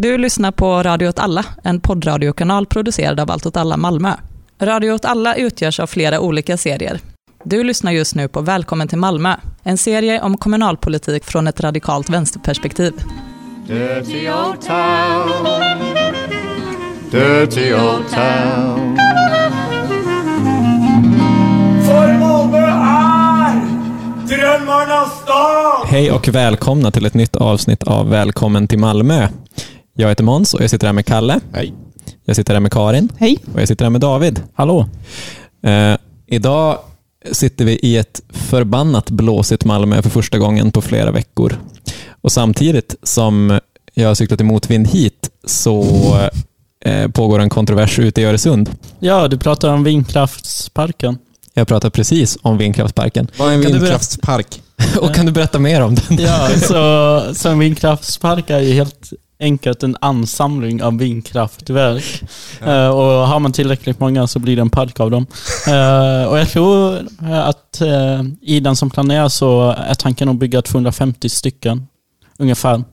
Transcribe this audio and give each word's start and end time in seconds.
Du 0.00 0.18
lyssnar 0.18 0.52
på 0.52 0.82
Radio 0.82 1.08
åt 1.08 1.18
alla, 1.18 1.44
en 1.62 1.80
poddradiokanal 1.80 2.66
producerad 2.66 3.20
av 3.20 3.30
Allt 3.30 3.46
åt 3.46 3.56
alla 3.56 3.76
Malmö. 3.76 4.12
Radio 4.60 4.92
åt 4.92 5.04
alla 5.04 5.34
utgörs 5.34 5.80
av 5.80 5.86
flera 5.86 6.20
olika 6.20 6.56
serier. 6.56 7.00
Du 7.44 7.64
lyssnar 7.64 7.92
just 7.92 8.14
nu 8.14 8.28
på 8.28 8.40
Välkommen 8.40 8.88
till 8.88 8.98
Malmö, 8.98 9.34
en 9.62 9.78
serie 9.78 10.22
om 10.22 10.36
kommunalpolitik 10.36 11.24
från 11.24 11.48
ett 11.48 11.60
radikalt 11.60 12.10
vänsterperspektiv. 12.10 12.92
Dirty 13.66 14.30
old 14.30 14.60
town. 14.60 15.46
Dirty 17.10 17.74
old 17.74 18.08
town. 18.10 18.98
För 21.86 22.18
Malmö 22.18 22.58
är 22.58 23.60
drömmarnas 24.28 25.22
stad! 25.22 25.86
Hej 25.86 26.12
och 26.12 26.28
välkomna 26.28 26.90
till 26.90 27.06
ett 27.06 27.14
nytt 27.14 27.36
avsnitt 27.36 27.82
av 27.82 28.10
Välkommen 28.10 28.68
till 28.68 28.78
Malmö. 28.78 29.28
Jag 30.00 30.08
heter 30.08 30.24
Måns 30.24 30.54
och 30.54 30.62
jag 30.62 30.70
sitter 30.70 30.86
här 30.86 30.92
med 30.92 31.06
Kalle. 31.06 31.40
Hej. 31.52 31.72
Jag 32.24 32.36
sitter 32.36 32.52
här 32.54 32.60
med 32.60 32.72
Karin. 32.72 33.08
Hej. 33.18 33.38
Och 33.54 33.60
jag 33.60 33.68
sitter 33.68 33.84
här 33.84 33.90
med 33.90 34.00
David. 34.00 34.42
Hallå. 34.54 34.88
Eh, 35.62 35.94
idag 36.26 36.78
sitter 37.32 37.64
vi 37.64 37.72
i 37.82 37.96
ett 37.96 38.20
förbannat 38.30 39.10
blåsigt 39.10 39.64
Malmö 39.64 40.02
för 40.02 40.10
första 40.10 40.38
gången 40.38 40.70
på 40.72 40.82
flera 40.82 41.10
veckor. 41.10 41.58
Och 42.20 42.32
samtidigt 42.32 42.94
som 43.02 43.60
jag 43.94 44.08
har 44.08 44.14
cyklat 44.14 44.40
i 44.40 44.44
motvind 44.44 44.88
hit 44.88 45.30
så 45.44 45.86
eh, 46.84 47.08
pågår 47.08 47.38
en 47.38 47.50
kontrovers 47.50 47.98
ute 47.98 48.20
i 48.20 48.24
Öresund. 48.24 48.70
Ja, 48.98 49.28
du 49.28 49.38
pratar 49.38 49.68
om 49.68 49.84
vindkraftsparken. 49.84 51.18
Jag 51.54 51.68
pratar 51.68 51.90
precis 51.90 52.38
om 52.42 52.58
vindkraftsparken. 52.58 53.30
Vad 53.38 53.48
är 53.48 53.52
en 53.54 53.62
Kan 53.62 53.72
du 53.72 53.78
berätta- 53.78 53.84
vindkraftspark? 53.84 54.62
Och 55.00 55.14
kan 55.14 55.26
du 55.26 55.32
berätta 55.32 55.58
mer 55.58 55.80
om 55.82 55.94
den? 55.94 56.18
Ja, 56.18 56.48
så, 56.60 57.34
så 57.34 57.48
en 57.48 57.58
vindkraftspark 57.58 58.50
är 58.50 58.60
ju 58.60 58.72
helt 58.72 59.12
enkelt 59.40 59.82
en 59.82 59.96
ansamling 60.00 60.82
av 60.82 60.98
vindkraftverk. 60.98 62.22
Eh, 62.62 62.88
och 62.88 63.28
har 63.28 63.40
man 63.40 63.52
tillräckligt 63.52 64.00
många 64.00 64.26
så 64.26 64.38
blir 64.38 64.56
det 64.56 64.62
en 64.62 64.70
park 64.70 65.00
av 65.00 65.10
dem. 65.10 65.26
Eh, 65.68 66.24
och 66.24 66.38
jag 66.38 66.48
tror 66.48 67.06
att 67.30 67.80
eh, 67.80 68.22
i 68.40 68.60
den 68.60 68.76
som 68.76 68.90
planeras 68.90 69.36
så 69.36 69.70
är 69.70 69.94
tanken 69.94 70.28
att 70.28 70.36
bygga 70.36 70.62
250 70.62 71.28
stycken 71.28 71.86
ungefär. 72.38 72.84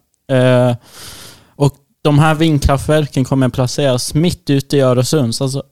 Och 1.55 1.73
de 2.03 2.19
här 2.19 2.35
vindkraftverken 2.35 3.25
kommer 3.25 3.47
att 3.47 3.53
placeras 3.53 4.13
mitt 4.13 4.49
ute 4.49 4.77
i 4.77 4.81
Öresund. 4.81 5.35
Så 5.35 5.43
Alltså, 5.43 5.63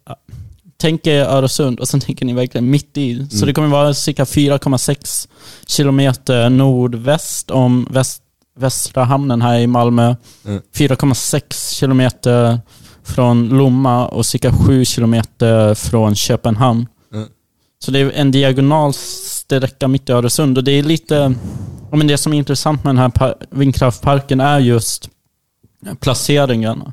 tänk 0.78 1.08
er 1.08 1.26
Öresund 1.26 1.80
och 1.80 1.88
sen 1.88 2.00
tänker 2.00 2.26
ni 2.26 2.34
verkligen 2.34 2.70
mitt 2.70 2.98
i. 2.98 3.28
Så 3.32 3.46
det 3.46 3.54
kommer 3.54 3.68
vara 3.68 3.94
cirka 3.94 4.24
4,6 4.24 5.28
kilometer 5.68 6.50
nordväst 6.50 7.52
om 7.52 7.88
väst, 7.92 8.23
Västra 8.56 9.04
hamnen 9.04 9.42
här 9.42 9.60
i 9.60 9.68
Malmö. 9.68 10.16
Mm. 10.46 10.62
4,6 10.74 11.76
kilometer 11.76 12.60
från 13.04 13.50
Lomma 13.50 14.08
och 14.08 14.26
cirka 14.26 14.54
7 14.54 14.86
kilometer 14.86 15.74
från 15.76 16.16
Köpenhamn. 16.16 16.88
Mm. 17.14 17.28
Så 17.80 17.92
det 17.92 18.00
är 18.00 18.12
en 18.12 18.32
diagonal 18.32 18.94
sträcka 18.94 19.88
mitt 19.88 20.10
i 20.10 20.12
Öresund 20.12 20.58
och 20.58 20.64
det 20.64 20.72
är 20.72 20.84
lite... 20.84 21.34
Men 21.92 22.08
det 22.08 22.18
som 22.18 22.34
är 22.34 22.38
intressant 22.38 22.84
med 22.84 22.96
den 22.96 22.98
här 23.02 23.10
par- 23.10 23.36
vindkraftparken 23.50 24.40
är 24.40 24.60
just 24.60 25.10
placeringen. 26.00 26.84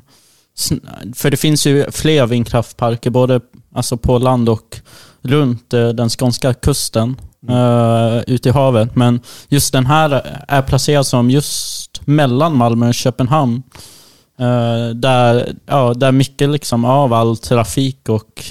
För 1.15 1.31
det 1.31 1.37
finns 1.37 1.67
ju 1.67 1.91
fler 1.91 2.25
vindkraftparker, 2.25 3.09
både 3.09 3.41
alltså 3.75 3.97
på 3.97 4.17
land 4.17 4.49
och 4.49 4.77
runt 5.21 5.73
eh, 5.73 5.89
den 5.89 6.09
skånska 6.09 6.53
kusten, 6.53 7.15
uh, 7.49 8.21
ute 8.27 8.49
i 8.49 8.51
havet. 8.51 8.95
Men 8.95 9.19
just 9.49 9.73
den 9.73 9.85
här 9.85 10.41
är 10.47 10.61
placerad 10.61 11.05
som 11.05 11.29
just 11.29 12.01
mellan 12.05 12.57
Malmö 12.57 12.87
och 12.87 12.93
Köpenhamn. 12.93 13.63
Eh, 14.39 14.95
där, 14.95 15.55
ja, 15.65 15.93
där 15.93 16.11
mycket 16.11 16.49
liksom 16.49 16.85
av 16.85 17.13
all 17.13 17.37
trafik 17.37 18.09
och 18.09 18.43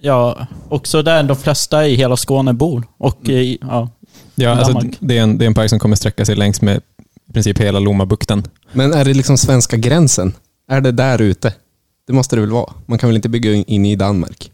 ja, 0.00 0.46
också 0.68 1.02
där 1.02 1.22
de 1.22 1.36
flesta 1.36 1.86
i 1.86 1.94
hela 1.94 2.16
Skåne 2.16 2.52
bor. 2.52 2.86
Och 2.98 3.28
i, 3.28 3.58
ja, 3.60 3.88
Ja, 4.34 4.50
alltså, 4.50 4.80
det, 5.00 5.18
är 5.18 5.22
en, 5.22 5.38
det 5.38 5.44
är 5.44 5.46
en 5.46 5.54
park 5.54 5.70
som 5.70 5.78
kommer 5.78 5.96
sträcka 5.96 6.24
sig 6.24 6.36
längs 6.36 6.62
med 6.62 6.80
i 7.28 7.32
princip 7.32 7.58
hela 7.58 7.78
Lommabukten. 7.78 8.42
Men 8.72 8.92
är 8.92 9.04
det 9.04 9.14
liksom 9.14 9.38
svenska 9.38 9.76
gränsen? 9.76 10.32
Är 10.68 10.80
det 10.80 10.92
där 10.92 11.20
ute? 11.20 11.54
Det 12.06 12.12
måste 12.12 12.36
det 12.36 12.40
väl 12.40 12.50
vara? 12.50 12.72
Man 12.86 12.98
kan 12.98 13.08
väl 13.08 13.16
inte 13.16 13.28
bygga 13.28 13.52
in 13.52 13.86
i 13.86 13.96
Danmark? 13.96 14.50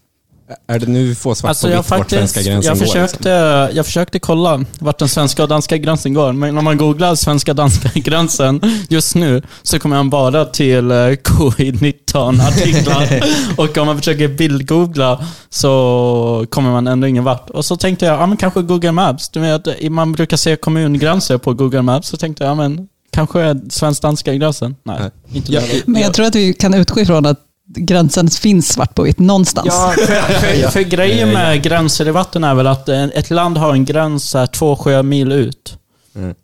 Är 0.66 0.78
det 0.78 0.86
nu 0.86 1.06
vi 1.06 1.14
får 1.14 1.34
svart 1.34 1.48
Alltså 1.48 1.66
på 1.66 1.72
jag, 1.72 1.82
vitt 1.82 1.90
vart 1.90 2.10
svenska 2.10 2.42
gränsen 2.42 2.70
jag, 2.70 2.78
går? 2.78 2.86
försökte, 2.86 3.30
jag 3.74 3.86
försökte 3.86 4.18
kolla 4.18 4.64
vart 4.78 4.98
den 4.98 5.08
svenska 5.08 5.42
och 5.42 5.48
danska 5.48 5.76
gränsen 5.76 6.14
går, 6.14 6.32
men 6.32 6.58
om 6.58 6.64
man 6.64 6.76
googlar 6.76 7.14
svenska 7.14 7.54
danska 7.54 7.90
gränsen 7.94 8.60
just 8.88 9.14
nu 9.14 9.42
så 9.62 9.78
kommer 9.78 9.96
man 9.96 10.10
bara 10.10 10.44
till 10.44 10.90
eh, 10.90 10.96
covid-19-artiklar. 11.22 13.24
och 13.60 13.78
om 13.78 13.86
man 13.86 13.98
försöker 13.98 14.28
bildgoogla 14.28 15.24
så 15.48 16.46
kommer 16.50 16.70
man 16.70 16.86
ändå 16.86 17.06
ingen 17.06 17.24
vart. 17.24 17.50
Och 17.50 17.64
så 17.64 17.76
tänkte 17.76 18.06
jag, 18.06 18.20
ja 18.20 18.26
men 18.26 18.36
kanske 18.36 18.62
Google 18.62 18.92
Maps. 18.92 19.28
Du 19.28 19.40
vet, 19.40 19.90
man 19.90 20.12
brukar 20.12 20.36
se 20.36 20.56
kommungränser 20.56 21.38
på 21.38 21.54
Google 21.54 21.82
Maps, 21.82 22.08
så 22.08 22.16
tänkte 22.16 22.44
jag, 22.44 22.50
ja 22.50 22.54
men 22.54 22.88
kanske 23.12 23.60
svensk-danska 23.70 24.34
gränsen? 24.34 24.76
Nej, 24.82 24.96
Nej. 25.00 25.10
inte 25.32 25.52
Ja, 25.52 25.60
där. 25.60 25.82
Men 25.86 26.02
jag 26.02 26.14
tror 26.14 26.26
att 26.26 26.34
vi 26.34 26.52
kan 26.52 26.74
utgå 26.74 27.00
ifrån 27.00 27.26
att 27.26 27.38
gränsen 27.66 28.28
finns 28.31 28.69
svart 28.72 28.94
på 28.94 29.03
vitt 29.03 29.19
någonstans. 29.19 29.66
Ja, 29.71 29.94
för, 29.97 30.15
för, 30.15 30.71
för 30.71 30.81
grejen 30.81 31.28
med 31.32 31.62
gränser 31.62 32.09
i 32.09 32.10
vatten 32.10 32.44
är 32.44 32.54
väl 32.54 32.66
att 32.66 32.88
en- 32.88 33.12
ett 33.15 33.31
land 33.31 33.56
har 33.59 33.72
en 33.72 33.84
gräns 33.84 34.37
två 34.53 34.77
sjömil 34.77 35.32
ut. 35.32 35.78
Mm. 36.16 36.34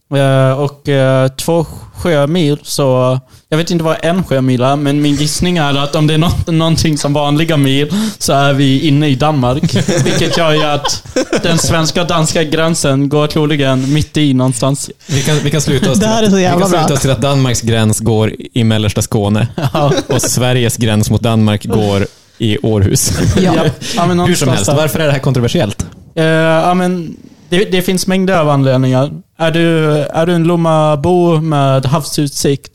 Eh, 0.51 0.59
Och 0.61 0.89
eh, 0.89 1.29
två 1.29 1.67
sjömil, 1.95 2.59
så... 2.63 3.21
Jag 3.53 3.57
vet 3.57 3.71
inte 3.71 3.85
vad 3.85 3.97
en 4.03 4.25
sjömil 4.25 4.63
är, 4.63 4.77
men 4.77 5.03
min 5.03 5.15
gissning 5.15 5.57
är 5.59 5.75
att 5.75 5.95
om 5.95 6.07
det 6.07 6.15
är 6.15 6.19
något, 6.19 6.47
någonting 6.47 6.99
som 6.99 7.13
vanliga 7.13 7.57
mil 7.57 7.93
så 8.19 8.33
är 8.33 8.53
vi 8.53 8.81
inne 8.81 9.09
i 9.09 9.15
Danmark. 9.15 9.63
Vilket 10.05 10.37
gör 10.37 10.53
ju 10.53 10.63
att 10.63 11.03
den 11.43 11.59
svenska 11.59 12.03
och 12.03 12.07
danska 12.07 12.45
gränsen 12.45 13.09
går 13.09 13.27
troligen 13.27 13.93
mitt 13.93 14.17
i 14.17 14.35
någonstans. 14.35 14.91
Vi 15.07 15.23
kan, 15.23 15.39
vi 15.45 15.51
kan 15.51 15.61
sluta 15.61 15.91
oss 15.91 15.99
till, 15.99 16.09
så 16.31 16.37
vi 16.37 16.45
kan 16.45 16.69
sluta 16.69 16.95
oss 16.95 17.01
till 17.01 17.11
att 17.11 17.21
Danmarks 17.21 17.61
gräns 17.61 18.01
går 18.01 18.33
i 18.53 18.65
mellersta 18.65 19.03
Skåne 19.03 19.49
och 20.07 20.23
Sveriges 20.23 20.77
gräns 20.77 21.11
mot 21.11 21.21
Danmark 21.23 21.65
går 21.65 22.07
i 22.39 22.59
Århus. 22.63 23.13
Ja. 23.37 23.55
Ja, 23.97 24.15
ja, 24.15 24.25
Hur 24.25 24.35
som 24.35 24.49
helst, 24.49 24.69
varför 24.69 25.01
är 25.01 25.07
det 25.07 25.13
här 25.13 25.19
kontroversiellt? 25.19 25.87
Eh, 26.15 26.25
ja, 26.25 26.75
men 26.75 27.17
det, 27.49 27.65
det 27.65 27.83
finns 27.83 28.07
mängder 28.07 28.39
av 28.39 28.49
anledningar. 28.49 29.11
Är 29.39 29.51
du, 29.51 29.97
är 29.99 30.27
du 30.27 30.33
en 30.33 30.45
Lommabo 30.45 31.41
med 31.41 31.87
havsutsikt 31.87 32.72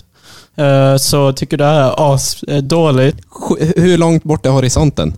så 0.99 1.33
tycker 1.33 1.57
du 1.57 1.63
det 1.63 1.69
här 1.69 1.79
är 1.79 2.13
asdåligt. 2.13 3.17
Sj- 3.29 3.73
Hur 3.81 3.97
långt 3.97 4.23
bort 4.23 4.45
är 4.45 4.49
horisonten? 4.49 5.13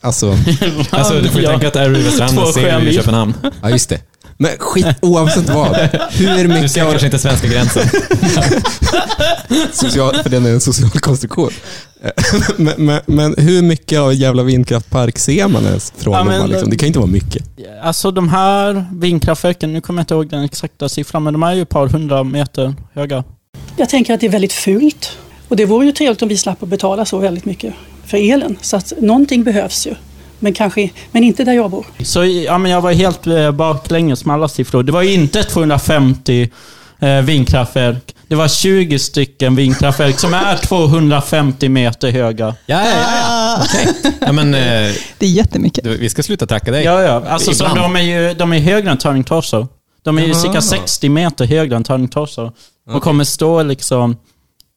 Alltså, 0.00 0.26
Alltså, 0.90 1.14
du 1.20 1.28
får 1.28 1.40
ju 1.40 1.46
Ja. 1.46 1.50
tänka 1.50 1.68
att 1.68 1.94
du 1.94 2.10
stranden 2.10 2.36
Två 2.36 2.52
ser 2.52 2.80
du 2.80 2.88
i 2.90 2.94
Köpenhamn. 2.94 3.34
ja 3.62 3.70
just 3.70 3.88
det. 3.88 4.00
Men 4.36 4.50
skit 4.58 4.86
oavsett 5.02 5.48
vad. 5.50 5.76
Hur 6.10 6.42
Du 6.42 6.48
mycket 6.48 6.70
ser 6.72 6.82
av 6.84 6.90
kanske 6.90 7.06
inte 7.06 7.18
svenska 7.18 7.46
gränsen. 7.48 7.82
social, 9.72 10.14
för 10.22 10.30
den 10.30 10.46
är 10.46 10.50
en 10.50 10.60
social 10.60 10.90
konstruktion. 10.90 11.50
men, 12.56 12.74
men, 12.86 13.00
men 13.06 13.34
hur 13.38 13.62
mycket 13.62 14.00
av 14.00 14.14
jävla 14.14 14.42
vindkraftpark 14.42 15.18
ser 15.18 15.48
man 15.48 15.64
ens 15.64 15.92
från 15.98 16.14
Ja, 16.14 16.24
men- 16.24 16.46
Liksom? 16.50 16.70
Det 16.70 16.76
kan 16.76 16.86
ju 16.86 16.88
inte 16.88 16.98
vara 16.98 17.10
mycket. 17.10 17.44
Alltså 17.82 18.10
de 18.10 18.28
här 18.28 18.86
vindkraftverken, 18.92 19.72
nu 19.72 19.80
kommer 19.80 20.00
jag 20.00 20.02
inte 20.02 20.14
ihåg 20.14 20.28
den 20.28 20.44
exakta 20.44 20.88
siffran, 20.88 21.22
men 21.22 21.32
de 21.32 21.42
är 21.42 21.52
ju 21.52 21.62
ett 21.62 21.68
par 21.68 21.88
hundra 21.88 22.24
meter 22.24 22.74
höga. 22.94 23.24
Jag 23.76 23.88
tänker 23.88 24.14
att 24.14 24.20
det 24.20 24.26
är 24.26 24.30
väldigt 24.30 24.52
fult. 24.52 25.18
Och 25.48 25.56
det 25.56 25.64
vore 25.64 25.86
ju 25.86 25.92
trevligt 25.92 26.22
om 26.22 26.28
vi 26.28 26.36
slapp 26.36 26.62
att 26.62 26.68
betala 26.68 27.04
så 27.04 27.18
väldigt 27.18 27.44
mycket 27.44 27.74
för 28.06 28.32
elen. 28.32 28.56
Så 28.60 28.76
att 28.76 28.92
någonting 29.00 29.44
behövs 29.44 29.86
ju. 29.86 29.94
Men, 30.38 30.52
kanske, 30.52 30.90
men 31.12 31.24
inte 31.24 31.44
där 31.44 31.52
jag 31.52 31.70
bor. 31.70 31.86
Så 32.02 32.24
ja, 32.24 32.58
men 32.58 32.70
jag 32.70 32.80
var 32.80 32.92
helt 32.92 33.26
eh, 33.26 33.50
baklänges 33.50 34.24
med 34.24 34.34
alla 34.34 34.48
siffror. 34.48 34.82
Det 34.82 34.92
var 34.92 35.02
ju 35.02 35.12
inte 35.12 35.42
250 35.42 36.50
eh, 37.00 37.20
vindkraftverk. 37.20 38.14
Det 38.28 38.34
var 38.34 38.48
20 38.48 38.98
stycken 38.98 39.56
vindkraftverk 39.56 40.18
som 40.18 40.34
är 40.34 40.56
250 40.56 41.68
meter 41.68 42.10
höga. 42.10 42.54
Ja, 42.66 42.84
ja, 42.84 43.00
ja. 43.22 43.62
Okej. 43.64 44.14
Ja, 44.20 44.32
men, 44.32 44.54
eh, 44.54 44.92
Det 45.18 45.26
är 45.26 45.30
jättemycket. 45.30 45.86
vi 45.86 46.08
ska 46.10 46.22
sluta 46.22 46.46
tracka 46.46 46.70
dig. 46.70 46.84
Ja, 46.84 47.02
ja. 47.02 47.22
Alltså, 47.28 47.54
så 47.54 47.64
de 47.64 47.96
är 47.96 48.00
ju 48.00 48.34
de 48.34 48.52
är 48.52 48.58
högre 48.58 48.90
än 48.90 48.98
Turning 48.98 49.24
Torso. 49.24 49.68
De 50.04 50.18
är 50.18 50.26
ju 50.26 50.34
cirka 50.34 50.60
60 50.60 51.08
meter 51.08 51.44
högre 51.46 51.76
än 51.76 51.84
Turning 51.84 52.08
Torso. 52.08 52.52
Och 52.90 53.02
kommer 53.02 53.24
stå 53.24 53.62
liksom 53.62 54.16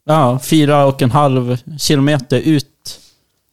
ja, 0.05 0.39
fyra 0.43 0.85
och 0.85 1.01
en 1.01 1.11
halv 1.11 1.57
kilometer 1.79 2.39
ut 2.39 2.99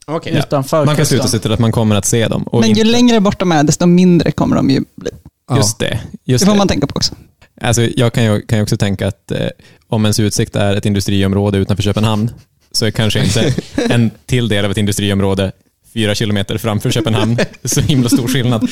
Ja. 0.07 0.21
utanför 0.25 0.87
Man 0.87 0.97
kan 0.97 1.07
sluta 1.07 1.29
sig 1.29 1.41
till 1.41 1.53
att 1.53 1.59
man 1.59 1.73
kommer 1.73 1.97
att 1.97 2.05
se 2.05 2.29
dem. 2.29 2.43
Och 2.43 2.61
Men 2.61 2.69
ju 2.69 2.75
inte- 2.81 2.85
längre 2.93 3.21
bort 3.21 3.39
de 3.41 3.53
är, 3.53 3.63
desto 3.63 3.87
mindre 3.87 4.33
kommer 4.33 4.57
de 4.57 4.71
ju 4.71 4.85
bli. 4.97 5.11
Just 5.57 5.79
det. 5.79 6.01
Det 6.13 6.33
Just 6.33 6.45
får 6.45 6.53
det. 6.53 6.59
man 6.59 6.69
tänka 6.69 6.87
på 6.87 6.97
också. 6.97 7.15
Alltså, 7.61 7.83
jag 7.83 8.13
kan 8.13 8.25
ju, 8.25 8.43
kan 8.43 8.59
ju 8.59 8.63
också 8.63 8.77
tänka 8.77 9.09
att 9.09 9.31
eh, 9.31 9.47
om 9.89 10.05
ens 10.05 10.21
utsikt 10.21 10.57
är 10.57 10.75
ett 10.77 10.87
industriområde 10.87 11.59
utanför 11.59 11.83
Köpenhamn, 11.83 12.31
så 12.73 12.87
är 12.87 12.91
kanske 12.91 13.25
inte 13.25 13.55
en 13.95 14.11
till 14.27 14.49
del 14.49 14.65
av 14.65 14.71
ett 14.71 14.77
industriområde 14.77 15.53
fyra 15.95 16.15
kilometer 16.15 16.59
framför 16.59 16.91
Köpenhamn 16.91 17.39
så 17.65 17.81
himla 17.81 18.09
stor 18.09 18.29
skillnad. 18.29 18.69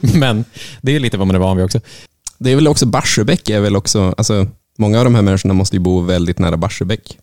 Men 0.14 0.44
det 0.80 0.96
är 0.96 1.00
lite 1.00 1.16
vad 1.18 1.26
man 1.26 1.36
är 1.36 1.40
van 1.40 1.56
vid 1.56 1.64
också. 1.64 1.80
Det 2.38 2.50
är 2.50 2.54
väl 2.54 2.68
också 2.68 2.86
Barsebäck 2.86 3.50
är 3.50 3.60
väl 3.60 3.76
också, 3.76 4.14
alltså 4.16 4.46
många 4.78 4.98
av 4.98 5.04
de 5.04 5.14
här 5.14 5.22
människorna 5.22 5.54
måste 5.54 5.76
ju 5.76 5.80
bo 5.80 6.00
väldigt 6.00 6.38
nära 6.38 6.56
Barsebäck. 6.56 7.18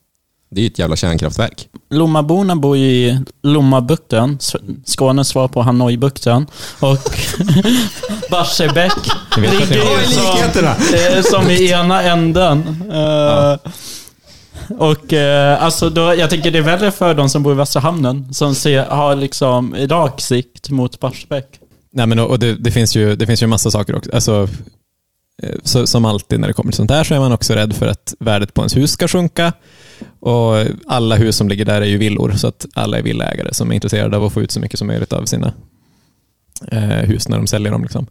Det 0.51 0.61
är 0.61 0.63
ju 0.63 0.67
ett 0.67 0.79
jävla 0.79 0.95
kärnkraftverk. 0.95 1.67
Lommaborna 1.89 2.55
bor 2.55 2.77
ju 2.77 2.85
i 2.85 3.19
Lommabukten, 3.43 4.39
Skånes 4.85 5.27
svar 5.27 5.47
på 5.47 5.61
Hanoibukten. 5.61 6.47
Och 6.79 6.97
Barsebäck 8.31 8.93
ligger 9.37 9.75
ju 9.75 10.05
som, 11.23 11.23
som 11.23 11.51
i 11.51 11.71
ena 11.71 12.01
änden. 12.03 12.83
Eh, 12.91 13.71
Och 14.77 15.13
eh, 15.13 15.63
alltså 15.63 15.89
då, 15.89 16.15
jag 16.15 16.29
tänker 16.29 16.51
det 16.51 16.57
är 16.57 16.61
värre 16.63 16.91
för 16.91 17.13
de 17.13 17.29
som 17.29 17.43
bor 17.43 17.53
i 17.53 17.55
Västra 17.55 17.79
Hamnen, 17.79 18.33
som 18.33 18.55
ser, 18.55 18.85
har 18.85 19.15
liksom 19.15 19.75
rak 19.75 20.21
sikt 20.21 20.69
mot 20.69 20.99
Barsebäck. 20.99 21.45
Nej, 21.93 22.07
men 22.07 22.19
och 22.19 22.39
det, 22.39 22.55
det, 22.55 22.71
finns 22.71 22.95
ju, 22.95 23.15
det 23.15 23.25
finns 23.25 23.43
ju 23.43 23.47
massa 23.47 23.71
saker 23.71 23.95
också. 23.95 24.11
Alltså, 24.13 24.47
så, 25.63 25.87
som 25.87 26.05
alltid 26.05 26.39
när 26.39 26.47
det 26.47 26.53
kommer 26.53 26.71
till 26.71 26.77
sånt 26.77 26.91
här 26.91 27.03
så 27.03 27.15
är 27.15 27.19
man 27.19 27.31
också 27.31 27.53
rädd 27.53 27.73
för 27.75 27.87
att 27.87 28.13
värdet 28.19 28.53
på 28.53 28.61
ens 28.61 28.77
hus 28.77 28.91
ska 28.91 29.07
sjunka. 29.07 29.53
Och 30.19 30.65
alla 30.87 31.15
hus 31.15 31.35
som 31.35 31.49
ligger 31.49 31.65
där 31.65 31.81
är 31.81 31.85
ju 31.85 31.97
villor, 31.97 32.31
så 32.31 32.47
att 32.47 32.65
alla 32.73 32.97
är 32.97 33.01
villaägare 33.01 33.53
som 33.53 33.71
är 33.71 33.75
intresserade 33.75 34.17
av 34.17 34.23
att 34.23 34.33
få 34.33 34.41
ut 34.41 34.51
så 34.51 34.59
mycket 34.59 34.79
som 34.79 34.87
möjligt 34.87 35.13
av 35.13 35.25
sina 35.25 35.53
eh, 36.71 36.79
hus 36.79 37.27
när 37.27 37.37
de 37.37 37.47
säljer 37.47 37.71
dem. 37.71 37.83
Liksom. 37.83 38.07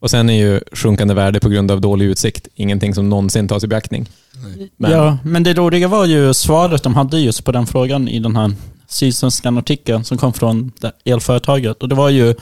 Och 0.00 0.10
sen 0.10 0.30
är 0.30 0.34
ju 0.34 0.60
sjunkande 0.72 1.14
värde 1.14 1.40
på 1.40 1.48
grund 1.48 1.70
av 1.70 1.80
dålig 1.80 2.06
utsikt 2.06 2.48
ingenting 2.54 2.94
som 2.94 3.08
någonsin 3.08 3.48
tas 3.48 3.64
i 3.64 3.66
beaktning. 3.66 4.08
Men, 4.76 4.90
Ja, 4.90 5.18
men 5.24 5.42
det 5.42 5.54
roliga 5.54 5.88
var 5.88 6.04
ju 6.04 6.34
svaret 6.34 6.82
de 6.82 6.94
hade 6.94 7.20
just 7.20 7.44
på 7.44 7.52
den 7.52 7.66
frågan 7.66 8.08
i 8.08 8.18
den 8.18 8.36
här 8.36 8.52
Sydsvenskan 8.88 9.58
artikeln 9.58 10.04
som 10.04 10.18
kom 10.18 10.32
från 10.32 10.72
det 10.80 10.92
elföretaget. 11.04 11.82
Och 11.82 11.88
det 11.88 11.94
var 11.94 12.08
ju 12.08 12.34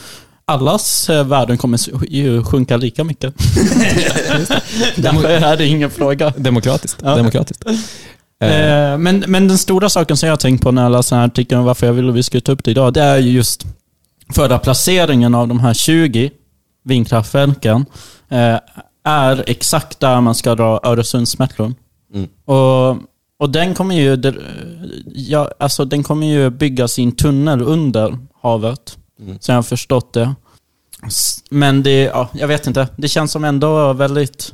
allas 0.47 1.11
eh, 1.11 1.27
värden 1.27 1.59
kommer 1.59 1.81
ju 2.09 2.45
sjunka 2.45 2.77
lika 2.77 3.05
mycket. 3.05 3.35
Därför 4.97 5.29
är 5.29 5.57
det 5.57 5.67
ingen 5.67 5.91
fråga. 5.91 6.33
Demokratiskt. 6.37 7.01
Ja. 7.03 7.17
demokratiskt. 7.17 7.65
Eh, 8.41 8.99
Men, 8.99 9.25
men 9.27 9.49
den 9.49 9.59
stora 9.59 9.89
saken 9.89 10.17
som 10.17 10.27
jag 10.27 10.33
har 10.33 10.39
tänkt 10.39 10.63
på 10.63 10.71
när 10.71 10.83
jag 10.83 10.93
läste 10.93 11.15
den 11.15 11.21
här 11.21 11.27
artikeln 11.27 11.65
varför 11.65 11.87
jag 11.87 11.95
ville 11.95 12.09
att 12.09 12.15
vi 12.15 12.23
skulle 12.23 12.41
ta 12.41 12.53
upp 12.53 12.65
det 12.65 12.71
idag, 12.71 12.93
det 12.93 13.03
är 13.03 13.19
ju 13.19 13.31
just 13.31 13.67
förra 14.35 14.59
placeringen 14.59 15.35
av 15.35 15.49
de 15.49 15.61
här 15.61 15.75
20 15.75 16.31
vindkraftverken 16.85 17.87
eh, 18.29 18.59
är 19.05 19.45
exakt 19.47 20.01
där 20.01 20.21
man 20.21 20.35
ska 20.35 20.55
dra 20.55 20.81
Öresundsmetron. 20.85 21.75
Mm. 22.15 22.29
Och, 22.45 22.97
och 23.39 23.51
den 23.51 23.75
kommer 23.75 23.95
ju 23.95 24.33
ja, 25.15 25.51
alltså 25.59 25.85
den 25.85 26.03
kommer 26.03 26.27
ju 26.27 26.51
byggas 26.51 26.99
i 26.99 27.03
en 27.03 27.13
tunnel 27.13 27.63
under 27.63 28.19
havet. 28.43 28.99
Mm. 29.21 29.39
Så 29.41 29.51
jag 29.51 29.57
har 29.57 29.63
förstått 29.63 30.13
det. 30.13 30.35
Men 31.51 31.83
det, 31.83 32.03
ja, 32.03 32.29
jag 32.33 32.49
vet 32.49 32.67
inte. 32.67 32.89
Det 32.97 33.09
känns 33.09 33.33
som 33.33 33.45
ändå 33.45 33.93
väldigt 33.93 34.53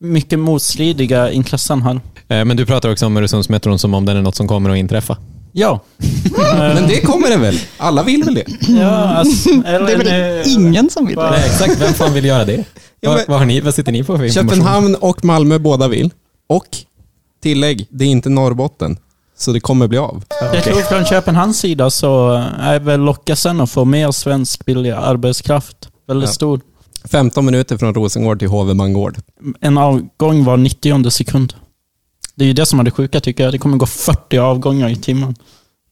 mycket 0.00 0.38
motstridiga 0.38 1.30
intressen 1.30 1.82
här. 1.82 2.00
eh, 2.28 2.44
men 2.44 2.56
du 2.56 2.66
pratar 2.66 2.92
också 2.92 3.06
om 3.06 3.16
Öresundsmetron 3.16 3.78
som 3.78 3.94
om 3.94 4.04
den 4.04 4.16
är 4.16 4.22
något 4.22 4.34
som 4.36 4.48
kommer 4.48 4.70
att 4.70 4.76
inträffa. 4.76 5.18
Ja. 5.56 5.80
Men 6.56 6.86
det 6.88 7.00
kommer 7.00 7.28
det 7.30 7.36
väl? 7.36 7.58
Alla 7.76 8.02
vill 8.02 8.22
väl 8.24 8.34
det? 8.34 8.44
ja 8.68 8.90
alltså, 8.90 9.50
eller, 9.50 9.86
Det 9.86 9.92
är 9.92 9.96
väl 10.38 10.46
eh, 10.46 10.52
ingen 10.54 10.90
som 10.90 11.06
vill 11.06 11.16
det. 11.16 11.30
Nej, 11.30 11.42
exakt. 11.46 11.80
Vem 11.80 11.92
fan 11.92 12.12
vill 12.14 12.24
göra 12.24 12.44
det? 12.44 12.64
Ja, 13.00 13.10
vad, 13.10 13.16
men- 13.16 13.24
vad, 13.28 13.38
har 13.38 13.46
ni, 13.46 13.60
vad 13.60 13.74
sitter 13.74 13.92
ni 13.92 14.04
på 14.04 14.16
för 14.18 14.24
information? 14.24 14.48
Köpenhamn 14.58 14.94
och 14.94 15.24
Malmö 15.24 15.58
båda 15.58 15.88
vill. 15.88 16.10
Och 16.46 16.66
tillägg, 17.42 17.86
det 17.90 18.04
är 18.04 18.08
inte 18.08 18.28
Norrbotten. 18.28 18.96
Så 19.44 19.52
det 19.52 19.60
kommer 19.60 19.88
bli 19.88 19.98
av. 19.98 20.24
Jag 20.54 20.64
tror 20.64 20.80
från 20.82 21.04
Köpenhamns 21.04 21.58
sida 21.58 21.90
så 21.90 22.30
är 22.60 22.80
väl 22.80 23.00
lockelsen 23.00 23.60
att 23.60 23.70
få 23.70 23.84
mer 23.84 24.10
svensk 24.10 24.64
billig 24.64 24.90
arbetskraft 24.90 25.88
väldigt 26.08 26.28
Ja. 26.28 26.32
stor. 26.32 26.60
15 27.10 27.44
minuter 27.44 27.76
från 27.76 27.94
Rosengård 27.94 28.38
till 28.38 28.48
Hovemangård. 28.48 29.16
En 29.60 29.78
avgång 29.78 30.44
var 30.44 30.56
90 30.56 31.10
sekund. 31.10 31.54
Det 32.34 32.44
är 32.44 32.48
ju 32.48 32.54
det 32.54 32.66
som 32.66 32.80
är 32.80 32.84
det 32.84 32.90
sjuka 32.90 33.20
tycker 33.20 33.44
jag. 33.44 33.52
Det 33.52 33.58
kommer 33.58 33.76
gå 33.76 33.86
40 33.86 34.38
avgångar 34.38 34.88
i 34.88 34.96
timmen. 34.96 35.34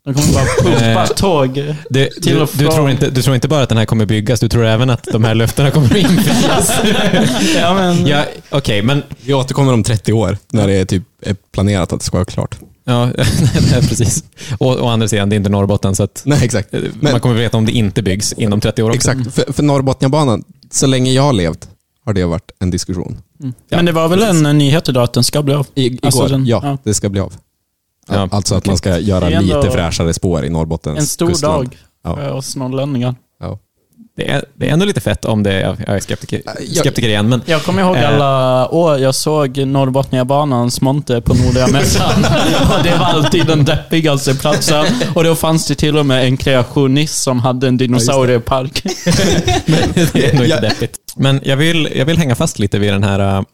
De 0.04 0.14
kommer 0.14 0.32
bara 0.32 0.44
pumpa 0.62 1.02
Eh, 1.02 1.06
tåg. 1.06 1.74
Det, 1.90 2.10
Till 2.10 2.34
du, 2.34 2.40
och 2.40 2.48
du, 2.52 2.58
från. 2.64 2.74
tror 2.74 2.90
inte, 2.90 3.10
du 3.10 3.22
tror 3.22 3.34
inte 3.34 3.48
bara 3.48 3.62
att 3.62 3.68
den 3.68 3.78
här 3.78 3.84
kommer 3.84 4.06
byggas, 4.06 4.40
du 4.40 4.48
tror 4.48 4.64
även 4.64 4.90
att 4.90 5.02
de 5.12 5.24
här 5.24 5.34
löftena 5.34 5.70
kommer 5.70 5.96
infrias. 5.96 6.72
Ja, 7.56 7.74
men, 7.74 8.06
ja, 8.06 8.24
Okej, 8.50 8.82
men 8.82 9.02
Vi 9.20 9.34
återkommer 9.34 9.72
om 9.72 9.82
30 9.82 10.12
år 10.12 10.38
när 10.52 10.66
det 10.66 10.72
är, 10.74 10.84
typ, 10.84 11.02
är 11.22 11.36
planerat 11.52 11.92
att 11.92 12.00
det 12.00 12.04
ska 12.06 12.16
vara 12.16 12.24
klart. 12.24 12.58
Ja, 12.84 13.06
nej, 13.06 13.14
precis. 13.88 14.24
Och, 14.58 14.82
å 14.84 14.88
andra 14.88 15.08
sidan, 15.08 15.28
det 15.28 15.34
är 15.34 15.38
inte 15.38 15.50
Norrbotten, 15.50 15.96
så 15.96 16.02
att 16.02 16.22
Nej, 16.24 16.38
exakt. 16.44 16.74
eh, 16.74 16.80
Men- 17.00 17.12
man 17.12 17.20
kommer 17.20 17.34
veta 17.34 17.56
om 17.56 17.66
det 17.66 17.72
inte 17.72 18.02
byggs 18.02 18.32
inom 18.32 18.60
30 18.60 18.82
år 18.82 18.90
också. 18.90 19.10
Exakt. 19.10 19.34
För, 19.34 19.52
för 19.52 19.62
Norrbotniabanan, 19.62 20.44
så 20.70 20.86
länge 20.86 21.12
jag 21.12 21.22
har 21.22 21.32
levt 21.32 21.68
har 22.04 22.12
det 22.12 22.24
varit 22.24 22.50
en 22.58 22.70
diskussion. 22.70 23.18
mm. 23.40 23.54
men 23.70 23.84
det 23.84 23.92
var 23.92 24.08
väl 24.08 24.22
en 24.22 24.46
eh, 24.46 24.54
nyhet 24.54 24.88
idag 24.88 25.02
att 25.04 25.12
den 25.12 25.24
ska 25.24 25.42
bli 25.42 25.54
av? 25.54 25.66
I, 25.74 25.86
igår, 25.86 25.98
Alltså 26.06 26.26
den- 26.26 26.46
ja, 26.46 26.60
ja. 26.64 26.78
det 26.84 26.94
ska 26.94 27.08
bli 27.08 27.20
av. 27.20 27.32
Ja, 28.08 28.28
alltså 28.32 28.54
att 28.54 28.66
man 28.66 28.76
ska 28.78 28.98
göra 28.98 29.30
ändå 29.30 29.56
lite 29.60 29.70
fräschare 29.70 30.14
spår 30.14 30.44
i 30.44 30.48
Norrbottens 30.50 30.98
En 30.98 31.06
stor 31.06 31.28
kustland. 31.28 31.54
dag 31.68 31.76
Ja. 32.04 32.16
för 32.16 32.32
oss 32.32 32.56
norrlänningar. 32.56 33.14
Ja. 33.40 33.58
Det, 34.16 34.30
är, 34.30 34.44
det 34.54 34.68
är 34.68 34.72
ändå 34.72 34.84
lite 34.86 35.00
fett 35.00 35.24
om 35.24 35.42
det 35.42 35.52
är, 35.52 35.76
jag 35.86 35.96
är 35.96 36.00
skeptiker, 36.00 36.42
jag- 36.44 36.76
skeptiker 36.76 37.08
igen, 37.08 37.28
men 37.28 37.42
Jag 37.46 37.62
kommer 37.62 37.82
ihåg 37.82 37.96
Eh. 37.96 38.08
alla 38.08 38.68
år 38.68 38.98
jag 38.98 39.14
såg 39.14 39.66
Norrbotniabanans 39.66 40.80
monter 40.80 41.20
på 41.20 41.34
Nordliga 41.34 41.66
mässan. 41.72 42.22
det 42.84 42.90
var 42.98 43.06
alltid 43.06 43.46
den 43.46 43.64
deppigaste 43.64 44.34
platsen. 44.34 44.84
Och 45.14 45.24
då 45.24 45.34
fanns 45.34 45.66
det 45.66 45.74
till 45.74 45.98
och 45.98 46.06
med 46.06 46.24
en 46.26 46.36
kreationist 46.36 47.22
som 47.22 47.38
hade 47.40 47.68
en 47.68 47.76
dinosauriepark. 47.76 48.82
det 50.12 50.24
är 50.32 50.34
nog 50.36 50.44
inte 50.44 50.60
deppigt. 50.60 50.96
Men 51.16 51.40
jag 51.44 51.56
vill, 51.56 51.88
jag 51.96 52.04
vill 52.06 52.18
hänga 52.18 52.34
fast 52.34 52.58
lite 52.58 52.78
vid 52.78 52.92
den 52.92 53.04
här 53.04 53.44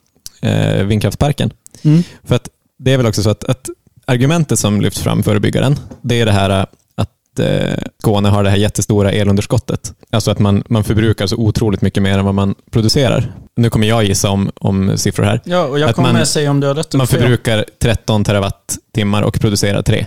äh, 0.43 0.85
vindkraftsparken. 0.85 1.51
Mm. 1.83 2.03
För 2.25 2.35
att 2.37 2.49
det 2.79 2.93
är 2.93 2.97
väl 2.97 3.07
också 3.07 3.23
så 3.23 3.31
att, 3.31 3.45
att 3.45 3.69
argumentet 4.09 4.59
som 4.59 4.81
lyfts 4.81 5.01
fram 5.01 5.23
för 5.23 5.37
att 5.37 5.43
bygga 5.43 5.61
den, 5.61 5.79
det 6.03 6.21
är 6.21 6.27
det 6.27 6.33
här 6.33 6.51
äh, 6.51 6.65
att 6.95 7.39
äh, 7.39 7.75
Skåne 8.01 8.29
har 8.29 8.45
det 8.45 8.51
här 8.51 8.57
jättestora 8.57 9.13
elunderskottet. 9.13 9.93
Alltså 10.11 10.31
att 10.31 10.39
man, 10.39 10.63
man 10.69 10.85
förbrukar 10.85 11.27
så 11.27 11.37
otroligt 11.37 11.83
mycket 11.83 12.03
mer 12.03 12.19
än 12.19 12.25
vad 12.25 12.35
man 12.35 12.55
producerar. 12.71 13.33
Nu 13.57 13.71
kommer 13.71 13.87
jag 13.87 14.05
gissa 14.05 14.31
om, 14.31 14.51
om 14.61 14.93
siffror 14.99 15.25
här. 15.25 15.41
Ja, 15.45 15.65
och 15.65 15.79
jag 15.79 15.89
Att 15.91 15.95
kommer 15.97 16.13
man- 16.13 16.27
säga 16.27 16.51
om 16.51 16.61
du 16.61 16.67
har 16.67 16.75
rätt 16.75 16.95
Man 16.95 17.07
fel. 17.07 17.21
förbrukar 17.21 17.65
13 17.83 18.25
terawattimmar 18.25 19.23
och 19.23 19.41
producerar 19.41 19.83
3, 19.83 20.07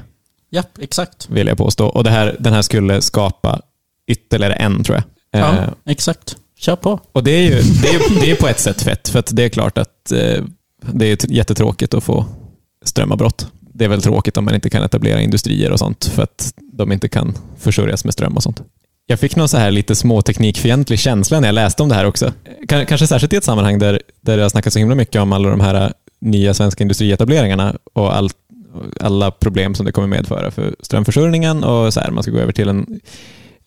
Ja, 0.49 0.63
exakt. 0.79 1.29
vill 1.29 1.47
jag 1.47 1.57
påstå. 1.57 1.85
Och 1.87 2.03
det 2.03 2.09
här, 2.09 2.35
den 2.39 2.53
här 2.53 2.61
skulle 2.61 3.01
skapa 3.01 3.59
ytterligare 4.07 4.53
en, 4.53 4.83
tror 4.83 4.95
jag. 4.95 5.03
Ja, 5.41 5.47
Eh, 5.57 5.69
exakt. 5.85 6.35
Kör 6.59 6.75
på. 6.75 6.99
och 7.11 7.23
det 7.23 7.31
är 7.31 7.41
ju 7.41 7.49
det 7.81 7.87
är, 7.89 8.21
det 8.21 8.31
är 8.31 8.35
på 8.35 8.47
ett 8.47 8.59
sätt 8.59 8.81
fett, 8.81 9.09
för 9.09 9.23
det 9.31 9.43
är 9.43 9.49
klart 9.49 9.77
att 9.77 10.11
eh, 10.11 10.43
det 10.91 11.05
är 11.05 11.31
jättetråkigt 11.31 11.93
att 11.93 12.03
få 12.03 12.25
strömavbrott. 12.85 13.47
Det 13.81 13.85
är 13.85 13.89
väl 13.89 14.01
tråkigt 14.01 14.37
om 14.37 14.45
man 14.45 14.55
inte 14.55 14.69
kan 14.69 14.83
etablera 14.83 15.21
industrier 15.21 15.71
och 15.71 15.79
sånt, 15.79 16.05
för 16.05 16.23
att 16.23 16.53
de 16.73 16.91
inte 16.91 17.09
kan 17.09 17.37
försörjas 17.57 18.05
med 18.05 18.13
ström 18.13 18.35
och 18.35 18.43
sånt. 18.43 18.61
Jag 19.05 19.19
fick 19.19 19.35
någon 19.35 19.49
så 19.49 19.57
här 19.57 19.71
lite 19.71 19.95
småteknikfientlig 19.95 20.99
känsla 20.99 21.39
när 21.39 21.47
jag 21.47 21.53
läste 21.53 21.83
om 21.83 21.89
det 21.89 21.95
här 21.95 22.05
också. 22.05 22.33
Kanske 22.67 23.07
särskilt 23.07 23.33
i 23.33 23.35
ett 23.35 23.43
sammanhang 23.43 23.79
där, 23.79 24.01
där 24.21 24.37
det 24.37 24.43
har 24.43 24.49
snackats 24.49 24.73
så 24.73 24.79
himla 24.79 24.95
mycket 24.95 25.21
om 25.21 25.33
alla 25.33 25.49
de 25.49 25.59
här 25.59 25.85
äh, 25.85 25.91
nya 26.19 26.53
svenska 26.53 26.83
industrietableringarna 26.83 27.75
och 27.93 28.15
all, 28.15 28.29
alla 28.99 29.31
problem 29.31 29.75
som 29.75 29.85
det 29.85 29.91
kommer 29.91 30.07
medföra 30.07 30.51
för 30.51 30.75
strömförsörjningen 30.79 31.63
och 31.63 31.93
så 31.93 31.99
här, 31.99 32.11
man 32.11 32.23
ska 32.23 32.31
gå 32.31 32.39
över 32.39 32.53
till 32.53 32.69
en 32.69 32.99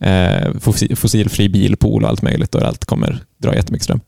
eh, 0.00 0.52
fossilfri 0.96 1.48
bilpool 1.48 2.02
och 2.04 2.08
allt 2.08 2.22
möjligt 2.22 2.54
och 2.54 2.62
allt 2.62 2.84
kommer 2.84 3.18
dra 3.38 3.54
jättemycket 3.54 3.84
ström. 3.84 4.00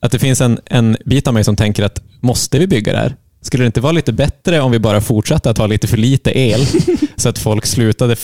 Att 0.00 0.12
det 0.12 0.18
finns 0.18 0.40
en, 0.40 0.60
en 0.64 0.96
bit 1.04 1.28
av 1.28 1.34
mig 1.34 1.44
som 1.44 1.56
tänker 1.56 1.84
att 1.84 2.02
måste 2.20 2.58
vi 2.58 2.66
bygga 2.66 2.92
det 2.92 2.98
här? 2.98 3.16
Skulle 3.42 3.64
det 3.64 3.66
inte 3.66 3.80
vara 3.80 3.92
lite 3.92 4.12
bättre 4.12 4.60
om 4.60 4.70
vi 4.72 4.78
bara 4.78 5.00
fortsatte 5.00 5.50
att 5.50 5.58
ha 5.58 5.66
lite 5.66 5.86
för 5.86 5.96
lite 5.96 6.38
el 6.38 6.66
så 7.16 7.28
att 7.28 7.38
folk 7.38 7.66
slutade 7.66 8.16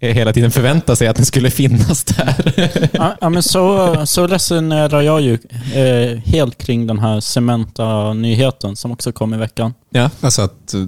hela 0.00 0.32
tiden 0.32 0.50
förvänta 0.50 0.96
sig 0.96 1.08
att 1.08 1.16
den 1.16 1.26
skulle 1.26 1.50
finnas 1.50 2.04
där? 2.04 2.88
Ja, 3.20 3.30
men 3.30 3.42
så, 3.42 3.96
så 4.06 4.26
resonerar 4.26 5.02
jag 5.02 5.20
ju 5.20 5.38
eh, 5.74 6.18
helt 6.18 6.58
kring 6.58 6.86
den 6.86 6.98
här 6.98 7.20
Cementa-nyheten 7.20 8.76
som 8.76 8.92
också 8.92 9.12
kom 9.12 9.34
i 9.34 9.36
veckan. 9.36 9.74
ja. 9.90 10.10
Alltså 10.20 10.42
att 10.42 10.74
eh, 10.74 10.80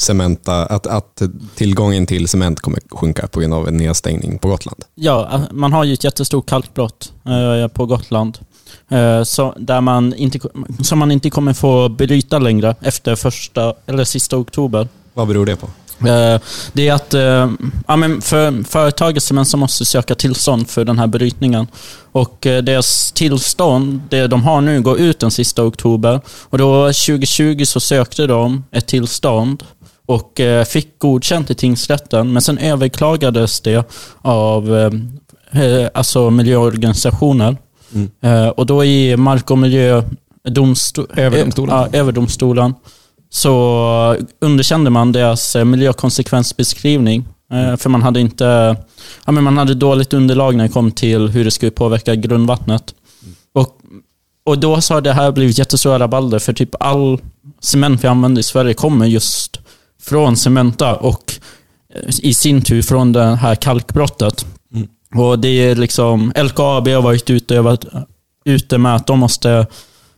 cementa, 0.00 0.66
att, 0.66 0.86
att 0.86 1.22
tillgången 1.54 2.06
till 2.06 2.28
cement 2.28 2.60
kommer 2.60 2.80
sjunka 2.90 3.26
på 3.26 3.40
grund 3.40 3.54
av 3.54 3.68
en 3.68 3.76
nedstängning 3.76 4.38
på 4.38 4.48
Gotland. 4.48 4.84
Ja, 4.94 5.40
man 5.50 5.72
har 5.72 5.84
ju 5.84 5.92
ett 5.92 6.04
jättestort 6.04 6.48
kalkbrott 6.48 7.12
eh, 7.26 7.68
på 7.68 7.86
Gotland. 7.86 8.38
Eh, 8.90 9.22
så 9.22 9.54
där 9.56 9.80
man 9.80 10.14
inte, 10.14 10.38
som 10.82 10.98
man 10.98 11.10
inte 11.10 11.30
kommer 11.30 11.52
få 11.52 11.88
bryta 11.88 12.38
längre 12.38 12.74
efter 12.80 13.16
första 13.16 13.74
eller 13.86 14.04
sista 14.04 14.36
oktober. 14.36 14.88
Vad 15.14 15.28
beror 15.28 15.46
det 15.46 15.56
på? 15.56 15.66
Eh, 16.08 16.40
Det 16.72 16.88
är 16.88 16.92
att 16.92 17.14
eh, 17.14 17.50
ja, 17.88 17.96
men 17.96 18.20
för 18.20 18.64
företaget 18.64 19.22
Cement 19.22 19.48
som 19.48 19.60
måste 19.60 19.84
söka 19.84 20.14
tillstånd 20.14 20.68
för 20.68 20.84
den 20.84 20.98
här 20.98 21.06
brytningen. 21.06 21.66
Och 22.12 22.36
deras 22.40 23.12
tillstånd, 23.12 24.00
det 24.08 24.26
de 24.26 24.42
har 24.42 24.60
nu, 24.60 24.80
går 24.80 24.98
ut 24.98 25.18
den 25.18 25.30
sista 25.30 25.64
oktober. 25.64 26.20
Och 26.42 26.58
då 26.58 26.84
2020 26.86 27.64
så 27.64 27.80
sökte 27.80 28.26
de 28.26 28.64
ett 28.72 28.86
tillstånd 28.86 29.64
och 30.06 30.40
fick 30.66 30.98
godkänt 30.98 31.50
i 31.50 31.54
tingsrätten. 31.54 32.32
Men 32.32 32.42
sen 32.42 32.58
överklagades 32.58 33.60
det 33.60 33.90
av 34.22 34.90
alltså 35.94 36.30
miljöorganisationer. 36.30 37.56
Mm. 37.94 38.10
Eh, 38.20 38.48
Och 38.48 38.66
då 38.66 38.84
i 38.84 39.16
Mark 39.16 39.50
och 39.50 39.58
miljödomsto- 39.58 41.06
Överdomstolen. 41.18 41.74
Ja, 41.76 41.88
överdomstolen 41.98 42.74
så 43.30 44.16
underkände 44.40 44.90
man 44.90 45.12
deras 45.12 45.56
eh, 45.56 45.64
miljökonsekvensbeskrivning. 45.64 47.28
Eh, 47.52 47.76
För 47.76 47.90
man 47.90 48.02
hade 48.02 48.20
inte 48.20 48.76
ja, 49.26 49.32
men 49.32 49.44
man 49.44 49.58
hade 49.58 49.74
dåligt 49.74 50.12
underlag 50.12 50.54
när 50.56 50.64
det 50.64 50.72
kom 50.72 50.92
till 50.92 51.28
hur 51.28 51.44
det 51.44 51.50
skulle 51.50 51.70
påverka 51.70 52.14
grundvattnet. 52.14 52.94
Och, 53.54 53.76
och 54.44 54.58
då 54.58 54.80
så 54.80 54.94
har 54.94 55.00
det 55.00 55.12
här 55.12 55.32
blivit 55.32 55.58
jättestora 55.58 55.98
rabalder 55.98 56.38
för 56.38 56.52
typ 56.52 56.74
all 56.82 57.18
cement 57.60 58.04
vi 58.04 58.08
använder 58.08 58.40
i 58.40 58.42
Sverige 58.42 58.74
kommer 58.74 59.06
just 59.06 59.60
från 60.02 60.36
Cementa 60.36 60.96
och 60.96 61.32
i 62.22 62.34
sin 62.34 62.62
tur 62.62 62.82
från 62.82 63.12
det 63.12 63.24
här 63.36 63.54
kalkbrottet. 63.54 64.46
Och 65.14 65.38
det 65.38 65.48
är 65.48 65.74
liksom, 65.74 66.32
LKAB 66.36 66.88
har 66.88 67.02
varit 67.02 67.30
ute, 67.30 67.54
jag 67.54 67.62
varit 67.62 67.84
ute 68.44 68.78
med 68.78 68.94
att 68.94 69.06
de 69.06 69.18
måste 69.18 69.66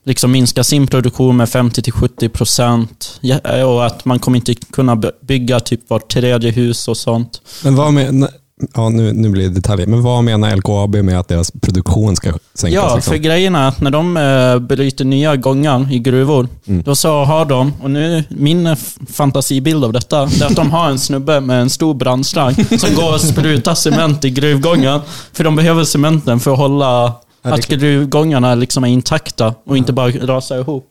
liksom 0.05 0.33
minska 0.33 0.65
sin 0.65 0.87
produktion 0.87 1.37
med 1.37 1.49
50-70 1.49 2.29
procent. 2.29 3.21
Och 3.67 3.87
att 3.87 4.05
man 4.05 4.19
kommer 4.19 4.37
inte 4.37 4.55
kunna 4.55 5.03
bygga 5.21 5.61
typ 5.61 5.91
vart 5.91 6.13
tredje 6.13 6.51
hus 6.51 6.89
och 6.89 6.97
sånt. 6.97 7.43
Men 7.65 7.77
vad 7.77 7.93
med, 7.93 8.29
ja, 8.75 8.89
nu, 8.89 9.13
nu 9.13 9.29
blir 9.29 9.43
det 9.49 9.55
detaljer, 9.55 9.87
men 9.87 10.03
vad 10.03 10.25
menar 10.25 10.57
LKAB 10.57 10.95
med 10.97 11.19
att 11.21 11.29
deras 11.29 11.51
produktion 11.51 12.17
ska 12.17 12.33
sänkas? 12.55 12.75
Ja, 12.75 12.95
liksom? 12.95 13.13
för 13.13 13.19
grejen 13.19 13.55
är 13.55 13.69
att 13.69 13.81
när 13.81 13.91
de 13.91 14.17
eh, 14.17 14.59
bryter 14.59 15.05
nya 15.05 15.37
gångar 15.37 15.93
i 15.93 15.99
gruvor, 15.99 16.49
Mm. 16.67 16.83
då 16.83 16.97
så 16.97 17.25
har 17.25 17.45
de, 17.45 17.73
och 17.83 17.91
nu 17.91 18.25
min 18.29 18.67
eh, 18.67 18.77
fantasibild 19.13 19.85
av 19.85 19.93
detta, 19.93 20.27
det 20.27 20.43
är 20.45 20.47
att 20.47 20.57
de 20.57 20.71
har 20.71 20.91
en 20.91 20.99
snubbe 20.99 21.41
med 21.41 21.61
en 21.61 21.71
stor 21.71 21.95
brandslang 21.95 22.55
som 22.55 22.95
går 22.95 23.15
och 23.15 23.21
sprutar 23.21 23.75
cement 23.75 24.25
i 24.25 24.31
gruvgången. 24.31 25.01
För 25.33 25.45
de 25.45 25.57
behöver 25.57 25.85
cementen 25.85 26.41
för 26.41 26.53
att 26.53 26.59
hålla 26.59 27.13
att 27.43 27.69
gruvgångarna 27.69 28.55
liksom 28.55 28.85
är 28.85 28.89
intakta 28.89 29.55
och 29.67 29.77
inte 29.77 29.93
bara 29.93 30.11
rasar 30.11 30.59
ihop. 30.59 30.89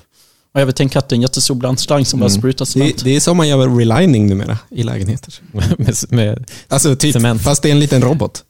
Och 0.53 0.61
jag 0.61 0.65
vill 0.65 0.75
tänka 0.75 0.99
att 0.99 1.09
det 1.09 1.13
är 1.13 1.17
en 1.17 1.21
jättestor 1.21 1.55
brandslang 1.55 2.05
som 2.05 2.19
bara 2.19 2.25
Mm. 2.29 2.39
sprutar 2.39 2.65
cement. 2.65 2.97
det, 2.97 3.03
det 3.03 3.15
är 3.15 3.19
så 3.19 3.33
man 3.33 3.47
gör 3.47 3.77
relining 3.77 4.27
numera 4.27 4.57
i 4.69 4.83
lägenheter. 4.83 5.33
med, 5.77 5.95
med, 6.09 6.49
Alltså 6.67 6.95
typ, 6.95 7.13
Cement. 7.13 7.41
fast 7.41 7.61
det 7.63 7.69
är 7.69 7.71
en 7.71 7.79
liten 7.79 8.01
robot. 8.01 8.43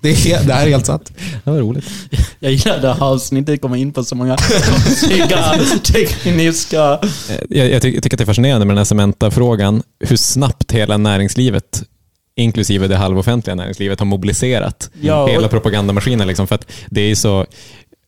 Det, 0.00 0.08
är, 0.32 0.44
det 0.44 0.52
här 0.54 0.66
är 0.66 0.70
helt 0.70 0.86
sant. 0.86 1.12
det 1.44 1.50
var 1.50 1.58
roligt. 1.58 1.84
Jag 2.40 2.52
gillar 2.52 2.80
det 2.80 2.92
här 2.94 3.02
avsnittet, 3.02 3.60
kommer 3.62 3.76
in 3.76 3.92
på 3.92 4.04
så 4.04 4.14
många 4.14 4.36
konstiga 4.36 5.54
tekniska... 5.84 6.98
Eh, 7.30 7.36
Jag, 7.50 7.70
jag 7.70 7.82
tycker 7.82 7.98
att 8.14 8.18
det 8.18 8.20
är 8.24 8.26
fascinerande 8.26 8.66
med 8.66 8.72
den 8.74 8.78
här 8.78 8.84
Cementa-frågan, 8.84 9.82
hur 10.00 10.16
snabbt 10.16 10.72
hela 10.72 10.96
näringslivet, 10.96 11.82
inklusive 12.36 12.88
det 12.88 12.96
halvoffentliga 12.96 13.54
näringslivet, 13.54 13.98
har 13.98 14.06
mobiliserat 14.06 14.90
Ja, 15.00 15.22
och- 15.22 15.30
hela 15.30 15.48
propagandamaskinen. 15.48 16.28
Liksom, 16.28 16.46
för 16.46 16.54
att 16.54 16.66
det 16.90 17.00
är 17.00 17.14
så, 17.14 17.46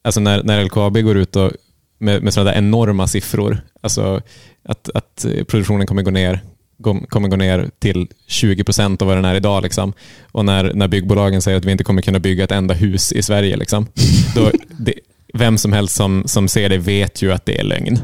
alltså 0.04 0.20
när, 0.20 0.42
när 0.42 0.64
LKAB 0.64 0.98
går 1.02 1.16
ut 1.16 1.36
och, 1.36 1.52
med, 1.98 2.22
med 2.22 2.34
sådana 2.34 2.50
där 2.50 2.58
enorma 2.58 3.06
siffror, 3.06 3.60
alltså 3.80 4.22
att, 4.62 4.90
att 4.94 5.26
produktionen 5.46 5.86
kommer 5.86 6.02
gå 6.02 6.10
ner 6.10 6.40
kom- 6.82 7.06
kommer 7.08 7.28
gå 7.28 7.36
ner 7.36 7.70
till 7.78 8.08
20 8.26 8.64
procent 8.64 9.02
av 9.02 9.08
vad 9.08 9.16
den 9.16 9.24
är 9.24 9.34
idag. 9.34 9.62
Liksom. 9.62 9.92
Och 10.32 10.44
när, 10.44 10.74
när 10.74 10.88
byggbolagen 10.88 11.42
säger 11.42 11.58
att 11.58 11.64
vi 11.64 11.72
inte 11.72 11.84
kommer 11.84 12.02
kunna 12.02 12.18
bygga 12.18 12.44
ett 12.44 12.52
enda 12.52 12.74
hus 12.74 13.12
i 13.12 13.22
Sverige, 13.22 13.56
liksom, 13.56 13.86
då, 14.34 14.50
det, 14.78 14.94
vem 15.34 15.58
som 15.58 15.72
helst 15.72 15.94
som, 15.94 16.22
som 16.26 16.48
ser 16.48 16.68
det 16.68 16.78
vet 16.78 17.22
ju 17.22 17.32
att 17.32 17.46
det 17.46 17.58
är 17.60 17.64
lögn. 17.64 17.98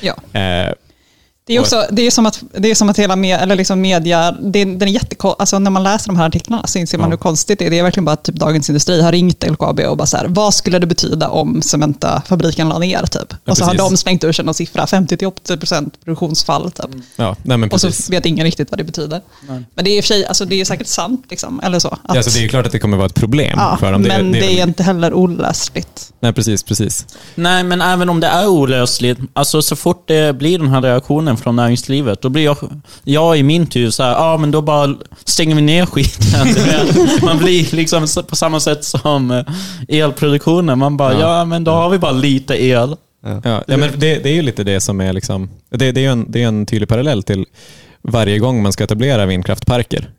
Ja. 0.00 0.40
Eh, 0.40 0.72
Det 1.46 1.56
är, 1.56 1.60
också, 1.60 1.84
det 1.90 2.02
är 2.06 2.10
som 2.10 2.26
att, 2.26 2.42
det 2.58 2.70
är 2.70 2.74
som 2.74 2.88
att 2.88 2.98
hela 2.98 3.16
med, 3.16 3.40
eller 3.40 3.56
liksom 3.56 3.80
media, 3.80 4.32
det, 4.32 4.64
den 4.64 4.82
är 4.82 4.86
jätteko, 4.86 5.28
alltså 5.38 5.58
när 5.58 5.70
man 5.70 5.82
läser 5.82 6.06
de 6.06 6.16
här 6.16 6.26
artiklarna 6.26 6.66
så 6.66 6.78
inser 6.78 6.98
man 6.98 7.06
Ja. 7.06 7.10
hur 7.10 7.16
konstigt 7.16 7.58
det 7.58 7.66
är. 7.66 7.70
Det 7.70 7.78
är 7.78 7.82
verkligen 7.82 8.04
bara 8.04 8.12
att 8.12 8.22
typ 8.24 8.34
Dagens 8.34 8.68
Industri 8.70 9.02
har 9.02 9.12
ringt 9.12 9.44
LKAB 9.50 9.80
och 9.80 9.96
bara 9.96 10.06
så 10.06 10.16
här, 10.16 10.26
vad 10.28 10.54
skulle 10.54 10.78
det 10.78 10.86
betyda 10.86 11.28
om 11.28 11.62
Cementa-fabriken 11.62 12.68
la 12.68 12.78
ner 12.78 13.02
typ? 13.06 13.34
och 13.48 13.56
så 13.56 13.64
har 13.64 13.74
de 13.74 13.96
slängt 13.96 14.24
ur 14.24 14.32
sig 14.32 14.44
någon 14.44 14.54
siffra, 14.54 14.84
50-80% 14.84 15.90
produktionsfall 16.04 16.70
typ. 16.70 16.86
ja, 17.16 17.36
nej, 17.42 17.56
men 17.58 17.70
Och 17.70 17.80
så 17.80 17.90
vet 18.10 18.26
ingen 18.26 18.44
riktigt 18.44 18.70
vad 18.70 18.78
det 18.80 18.84
betyder. 18.84 19.20
Men 19.74 19.84
det 19.84 19.90
är 19.90 19.96
i 19.96 20.00
och 20.00 20.04
för 20.04 20.08
sig, 20.08 20.26
alltså 20.26 20.44
det 20.44 20.60
är 20.60 20.64
säkert 20.64 20.86
sant 20.86 21.24
liksom, 21.30 21.60
eller 21.64 21.78
så. 21.78 21.88
Att, 21.88 22.00
Ja, 22.08 22.16
alltså 22.16 22.30
det 22.30 22.38
är 22.38 22.42
ju 22.42 22.48
klart 22.48 22.66
att 22.66 22.72
det 22.72 22.78
kommer 22.78 22.96
vara 22.96 23.06
ett 23.06 23.14
problem 23.14 23.54
ja, 23.56 23.76
för 23.80 23.92
dem. 23.92 24.02
men 24.02 24.32
det 24.32 24.38
är, 24.38 24.56
väl- 24.58 24.68
inte 24.68 24.82
heller 24.82 25.14
olösligt. 25.14 26.12
Nej, 26.20 26.32
precis, 26.32 26.62
precis. 26.62 27.06
Nej, 27.34 27.64
men 27.64 27.82
även 27.82 28.08
om 28.08 28.20
det 28.20 28.26
är 28.26 28.46
olösligt, 28.46 29.20
alltså 29.32 29.62
så 29.62 29.76
fort 29.76 30.04
det 30.08 30.36
blir 30.38 30.58
den 30.58 30.68
här 30.68 30.82
reaktionen 30.82 31.35
från 31.36 31.56
näringslivet, 31.56 32.22
då 32.22 32.28
blir 32.28 32.44
jag, 32.44 32.56
jag 33.04 33.38
i 33.38 33.42
min 33.42 33.66
tur 33.66 33.90
så 33.90 34.02
här, 34.02 34.10
ja 34.10 34.18
ah, 34.18 34.38
men 34.38 34.50
då 34.50 34.62
bara 34.62 34.94
stänger 35.24 35.54
vi 35.54 35.62
ner 35.62 35.86
skiten. 35.86 36.46
Man 37.22 37.38
blir 37.38 37.74
liksom 37.76 38.06
på 38.28 38.36
samma 38.36 38.60
sätt 38.60 38.84
som 38.84 39.30
eh, 39.30 39.44
elproduktionen, 39.88 40.78
man 40.78 40.96
bara, 40.96 41.20
ja, 41.20 41.44
men 41.44 41.64
då 41.64 41.70
har 41.70 41.90
vi 41.90 41.98
bara 41.98 42.12
lite 42.12 42.62
el. 42.64 42.96
Ja, 43.24 43.62
ja, 43.66 43.76
men 43.76 43.90
det, 43.96 44.18
det 44.18 44.28
är 44.28 44.34
ju 44.34 44.42
lite 44.42 44.64
det 44.64 44.80
som 44.80 45.00
är 45.00 45.12
liksom, 45.12 45.50
det, 45.70 45.92
det 45.92 46.04
är 46.04 46.10
en, 46.10 46.26
det 46.28 46.42
är 46.42 46.48
en 46.48 46.66
tydlig 46.66 46.88
parallell 46.88 47.22
till 47.22 47.46
varje 48.02 48.38
gång 48.38 48.62
man 48.62 48.72
ska 48.72 48.84
etablera 48.84 49.26
vindkraftparker. 49.26 50.10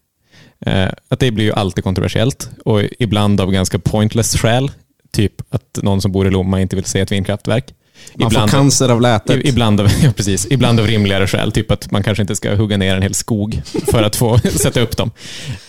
Eh, 0.65 0.89
att 1.09 1.19
det 1.19 1.31
blir 1.31 1.45
ju 1.45 1.53
alltid 1.53 1.83
kontroversiellt 1.83 2.49
och 2.65 2.81
ibland 2.99 3.41
av 3.41 3.51
ganska 3.51 3.79
pointless 3.79 4.37
skäl. 4.37 4.71
Typ 5.11 5.33
att 5.49 5.79
någon 5.81 6.01
som 6.01 6.11
bor 6.11 6.27
i 6.27 6.31
Lomma 6.31 6.61
inte 6.61 6.75
vill 6.75 6.85
se 6.85 6.99
ett 6.99 7.11
vindkraftverk. 7.11 7.73
Man 8.13 8.31
får 8.31 8.47
cancer 8.47 8.89
av 8.89 9.01
lätet. 9.01 9.45
Ibland 9.45 9.81
av, 9.81 9.87
ja, 10.03 10.11
precis, 10.11 10.47
ibland 10.49 10.79
av 10.79 10.87
rimligare 10.87 11.27
skäl, 11.27 11.51
typ 11.51 11.71
att 11.71 11.91
man 11.91 12.03
kanske 12.03 12.21
inte 12.21 12.35
ska 12.35 12.55
hugga 12.55 12.77
ner 12.77 12.95
en 12.95 13.01
hel 13.01 13.13
skog 13.13 13.61
för 13.91 14.03
att 14.03 14.15
få 14.15 14.37
sätta 14.59 14.81
upp 14.81 14.97
dem. 14.97 15.11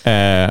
Eh, 0.04 0.50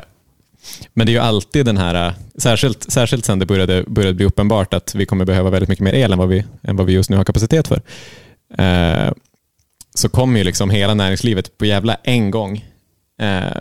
men 0.94 1.06
det 1.06 1.10
är 1.10 1.14
ju 1.14 1.18
alltid 1.18 1.66
den 1.66 1.76
här, 1.76 2.06
eh, 2.06 2.12
särskilt, 2.38 2.92
särskilt 2.92 3.24
sen 3.24 3.38
det 3.38 3.46
började, 3.46 3.84
började 3.86 4.14
bli 4.14 4.24
uppenbart 4.26 4.74
att 4.74 4.94
vi 4.94 5.06
kommer 5.06 5.24
behöva 5.24 5.50
väldigt 5.50 5.68
mycket 5.68 5.84
mer 5.84 5.94
el 5.94 6.12
än 6.12 6.18
vad 6.18 6.28
vi, 6.28 6.44
än 6.62 6.76
vad 6.76 6.86
vi 6.86 6.92
just 6.92 7.10
nu 7.10 7.16
har 7.16 7.24
kapacitet 7.24 7.68
för. 7.68 7.82
Eh, 8.58 9.12
så 9.94 10.08
kommer 10.08 10.38
ju 10.38 10.44
liksom 10.44 10.70
hela 10.70 10.94
näringslivet 10.94 11.58
på 11.58 11.66
jävla 11.66 11.94
en 12.02 12.30
gång 12.30 12.64
eh, 13.20 13.56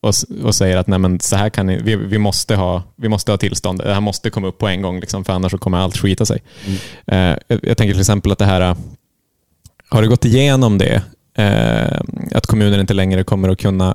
och, 0.00 0.14
och 0.44 0.54
säger 0.54 0.76
att 0.76 0.86
Nej, 0.86 0.98
men 0.98 1.20
så 1.20 1.36
här 1.36 1.50
kan 1.50 1.66
ni, 1.66 1.82
vi, 1.82 1.96
vi, 1.96 2.18
måste 2.18 2.56
ha, 2.56 2.82
vi 2.96 3.08
måste 3.08 3.32
ha 3.32 3.38
tillstånd. 3.38 3.78
Det 3.78 3.94
här 3.94 4.00
måste 4.00 4.30
komma 4.30 4.48
upp 4.48 4.58
på 4.58 4.68
en 4.68 4.82
gång, 4.82 5.00
liksom, 5.00 5.24
för 5.24 5.32
annars 5.32 5.52
så 5.52 5.58
kommer 5.58 5.78
allt 5.78 5.96
skita 5.96 6.26
sig. 6.26 6.42
Eh, 7.06 7.16
jag, 7.18 7.60
jag 7.62 7.76
tänker 7.76 7.92
till 7.92 8.00
exempel 8.00 8.32
att 8.32 8.38
det 8.38 8.44
här, 8.44 8.60
eh, 8.60 8.76
har 9.88 10.02
det 10.02 10.08
gått 10.08 10.24
igenom 10.24 10.78
det, 10.78 11.02
eh, 11.34 12.00
att 12.34 12.46
kommuner 12.46 12.80
inte 12.80 12.94
längre 12.94 13.24
kommer 13.24 13.48
att 13.48 13.58
kunna, 13.58 13.94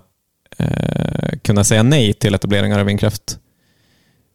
eh, 0.57 1.37
kunna 1.41 1.63
säga 1.63 1.83
nej 1.83 2.13
till 2.13 2.35
etableringar 2.35 2.79
av 2.79 2.85
vindkraft, 2.85 3.39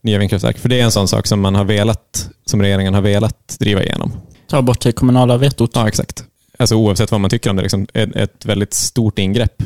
nya 0.03 0.19
vindkraftverk? 0.19 0.59
För 0.59 0.69
det 0.69 0.81
är 0.81 0.85
en 0.85 0.93
sån 0.93 1.09
sak 1.09 1.27
som 1.27 1.41
man 1.41 1.55
har 1.55 1.65
velat, 1.65 2.31
som 2.47 2.63
regeringen 2.63 2.95
har 2.95 3.03
velat 3.03 3.57
driva 3.59 3.83
igenom. 3.83 4.13
Ta 4.49 4.63
bort 4.63 4.81
det 4.81 4.93
kommunala 4.93 5.37
vetot. 5.37 5.71
Ja, 5.75 5.89
exakt. 5.89 6.25
Alltså 6.59 6.75
oavsett 6.75 7.11
vad 7.11 7.21
man 7.21 7.31
tycker 7.31 7.51
om 7.51 7.57
det, 7.57 7.63
liksom, 7.63 7.87
ett, 7.95 8.17
ett 8.17 8.47
väldigt 8.47 8.75
stort 8.75 9.19
ingrepp. 9.19 9.63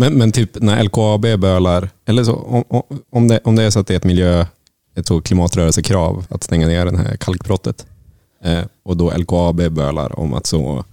Men, 0.00 0.14
men 0.18 0.32
typ 0.32 0.50
när 0.62 0.82
LKAB 0.84 1.20
bölar, 1.40 1.90
eller 2.06 2.24
så, 2.24 2.34
om, 2.34 2.82
om- 3.10 3.28
det, 3.28 3.40
om 3.44 3.56
det 3.56 3.62
är 3.62 3.70
så 3.70 3.80
att 3.80 3.86
det 3.86 3.94
är 3.94 3.96
ett 3.96 4.04
miljö, 4.04 4.46
ett 4.94 5.06
så 5.06 5.20
klimatrörelsekrav 5.20 6.26
att 6.28 6.44
stänga 6.44 6.66
ner 6.66 6.86
det 6.86 6.98
här 6.98 7.16
kalkbrottet 7.16 7.86
eh, 8.44 8.60
och 8.84 8.96
då 8.96 9.10
LKAB 9.16 9.56
bölar 9.72 10.18
om 10.18 10.34
att 10.34 10.46
så, 10.46 10.84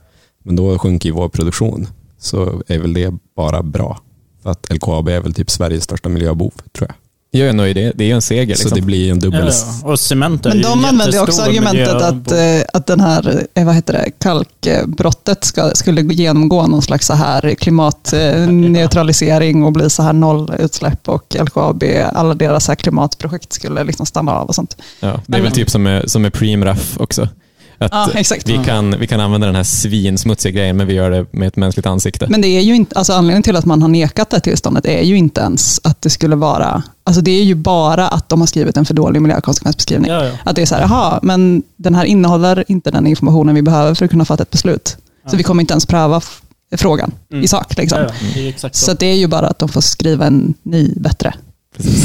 men 0.43 0.55
då 0.55 0.79
sjunker 0.79 1.09
ju 1.09 1.15
vår 1.15 1.29
produktion, 1.29 1.87
så 2.17 2.61
är 2.67 2.79
väl 2.79 2.93
det 2.93 3.13
bara 3.35 3.63
bra. 3.63 3.99
För 4.43 4.49
att 4.49 4.73
LKAB 4.73 5.07
är 5.09 5.19
väl 5.19 5.33
typ 5.33 5.49
Sveriges 5.51 5.83
största 5.83 6.09
miljöbov, 6.09 6.53
tror 6.77 6.87
jag. 6.89 6.95
Jag 7.39 7.49
är 7.49 7.53
nöjd, 7.53 7.75
det, 7.75 7.91
det 7.95 8.03
är 8.03 8.07
ju 8.07 8.13
en 8.13 8.21
seger. 8.21 8.55
Så 8.55 8.61
Liksom. 8.63 8.79
det 8.79 8.85
blir 8.85 9.11
en 9.11 9.19
dubbel... 9.19 9.51
Ja, 9.83 9.89
och 9.91 9.99
cement 9.99 10.45
är 10.45 10.49
Men 10.49 10.61
de 10.61 10.85
använder 10.85 11.21
också 11.23 11.41
argumentet 11.41 11.93
att, 11.93 12.13
miljö- 12.15 12.59
eh, 12.59 12.63
att 12.73 12.87
den 12.87 12.99
här, 12.99 13.43
eh, 13.53 13.65
vad 13.65 13.75
heter 13.75 13.93
det, 13.93 14.11
kalkbrottet 14.19 15.43
ska, 15.43 15.71
skulle 15.75 16.01
genomgå 16.01 16.67
någon 16.67 16.81
slags 16.81 17.07
så 17.07 17.13
här 17.13 17.55
klimatneutralisering 17.55 19.63
och 19.63 19.71
bli 19.71 19.89
så 19.89 20.03
här 20.03 20.13
nollutsläpp 20.13 21.09
och 21.09 21.35
LKAB, 21.39 21.83
alla 22.13 22.33
deras 22.33 22.65
så 22.65 22.71
här 22.71 22.75
klimatprojekt 22.75 23.53
skulle 23.53 23.83
liksom 23.83 24.05
stanna 24.05 24.31
av 24.31 24.47
och 24.47 24.55
sånt. 24.55 24.77
Ja, 24.99 25.21
det 25.27 25.37
är 25.37 25.41
väl 25.41 25.51
typ 25.51 25.69
som 25.69 25.83
med, 25.83 26.11
som 26.11 26.21
med 26.21 26.33
Preemraff 26.33 26.97
också. 26.99 27.29
Att 27.77 27.91
Ja, 27.91 28.09
exakt. 28.13 28.49
vi, 28.49 28.57
kan, 28.65 28.99
vi 28.99 29.07
kan 29.07 29.19
använda 29.19 29.47
den 29.47 29.55
här 29.55 29.63
svinsmutsiga 29.63 30.51
grejen, 30.51 30.77
men 30.77 30.87
vi 30.87 30.93
gör 30.93 31.11
det 31.11 31.25
med 31.31 31.47
ett 31.47 31.55
mänskligt 31.55 31.85
ansikte. 31.85 32.27
Men 32.29 32.41
det 32.41 32.47
är 32.47 32.61
ju 32.61 32.75
inte, 32.75 32.95
alltså 32.95 33.13
anledningen 33.13 33.43
till 33.43 33.55
att 33.55 33.65
man 33.65 33.81
har 33.81 33.89
nekat 33.89 34.29
det 34.29 34.35
här 34.35 34.41
tillståndet 34.41 34.85
är 34.85 35.01
ju 35.01 35.17
inte 35.17 35.41
ens 35.41 35.81
att 35.83 36.01
det 36.01 36.09
skulle 36.09 36.35
vara, 36.35 36.83
alltså 37.03 37.21
det 37.21 37.31
är 37.31 37.43
ju 37.43 37.55
bara 37.55 38.07
att 38.07 38.29
de 38.29 38.39
har 38.39 38.47
skrivit 38.47 38.77
en 38.77 38.85
för 38.85 38.93
dålig 38.93 39.21
miljökonsekvensbeskrivning. 39.21 40.11
Ja, 40.11 40.25
ja. 40.25 40.31
Att 40.43 40.55
det 40.55 40.61
är 40.61 40.65
så 40.65 40.75
här, 40.75 40.81
jaha, 40.81 41.19
men 41.23 41.63
den 41.77 41.95
här 41.95 42.05
innehåller 42.05 42.63
inte 42.67 42.91
den 42.91 43.07
informationen 43.07 43.55
vi 43.55 43.61
behöver 43.61 43.93
för 43.95 44.05
att 44.05 44.11
kunna 44.11 44.25
fatta 44.25 44.43
ett 44.43 44.51
beslut. 44.51 44.97
Så 45.31 45.37
vi 45.37 45.43
kommer 45.43 45.61
inte 45.63 45.73
ens 45.73 45.85
pröva 45.85 46.21
frågan 46.77 47.11
i 47.43 47.47
sak. 47.47 47.77
Liksom. 47.77 47.99
Ja, 47.99 48.05
ja, 48.35 48.41
det 48.41 48.59
så. 48.59 48.69
Så 48.71 48.93
det 48.93 49.05
är 49.05 49.15
ju 49.15 49.27
bara 49.27 49.47
att 49.47 49.59
de 49.59 49.69
får 49.69 49.81
skriva 49.81 50.25
en 50.25 50.53
ny 50.63 50.93
bättre. 50.95 51.33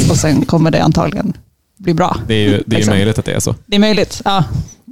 Och 0.09 0.17
sen 0.17 0.45
kommer 0.45 0.71
det 0.71 0.83
antagligen 0.83 1.33
bli 1.77 1.93
bra. 1.93 2.17
Det 2.27 2.33
är 2.33 2.37
ju, 2.39 2.49
det 2.65 2.75
är 2.75 2.77
Liksom. 2.77 2.93
möjligt 2.93 3.19
att 3.19 3.25
det 3.25 3.31
är 3.33 3.39
så. 3.39 3.55
Det 3.65 3.75
är 3.75 3.79
möjligt. 3.79 4.21
Ja. 4.25 4.43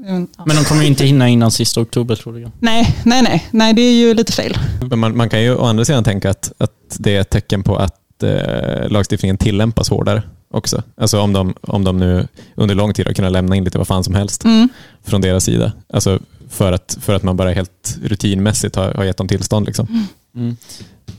Mm, 0.08 0.27
ja. 0.38 0.44
Men 0.48 0.56
de 0.56 0.63
kommer 0.63 0.82
ju 0.82 0.88
inte 0.88 1.06
hinna 1.06 1.29
innan 1.29 1.51
sista 1.51 1.82
oktober 1.82 2.15
troligen. 2.15 2.51
Nej, 2.60 2.96
nej, 3.06 3.22
nej, 3.22 3.48
nej, 3.51 3.74
det 3.74 3.82
är 3.82 3.94
ju 3.94 4.13
lite 4.13 4.32
fel. 4.32 4.58
Men 4.89 5.00
man, 5.00 5.18
man 5.18 5.29
kan 5.29 5.41
ju 5.44 5.56
å 5.56 5.65
andra 5.65 5.86
sidan 5.86 6.03
tänka 6.03 6.29
att, 6.29 6.51
att 6.58 6.72
det 7.00 7.15
är 7.15 7.22
ett 7.22 7.29
tecken 7.29 7.63
på 7.63 7.75
att 7.75 8.24
eh, 8.24 8.89
lagstiftningen 8.89 9.38
tillämpas 9.38 9.89
hårdare 9.89 10.24
också. 10.51 10.84
Alltså 10.98 11.20
om 11.22 11.34
de, 11.34 11.53
om 11.62 11.84
de 11.84 11.98
nu 12.00 12.27
under 12.56 12.75
lång 12.75 12.94
tid 12.94 13.06
har 13.08 13.13
kunnat 13.13 13.32
lämna 13.32 13.56
in 13.56 13.63
lite 13.63 13.77
vad 13.77 13.88
fan 13.88 14.03
som 14.03 14.15
helst 14.15 14.46
Mm. 14.46 14.70
från 15.03 15.22
deras 15.22 15.44
sida. 15.44 15.72
Alltså, 15.94 16.20
för 16.50 16.72
att, 16.72 16.98
för 17.01 17.13
att 17.15 17.24
man 17.24 17.38
bara 17.38 17.51
helt 17.51 17.98
rutinmässigt 18.03 18.75
har, 18.75 18.94
har 18.94 19.03
gett 19.03 19.18
dem 19.18 19.27
tillstånd. 19.27 19.65
Liksom. 19.65 20.08
Mm. 20.36 20.58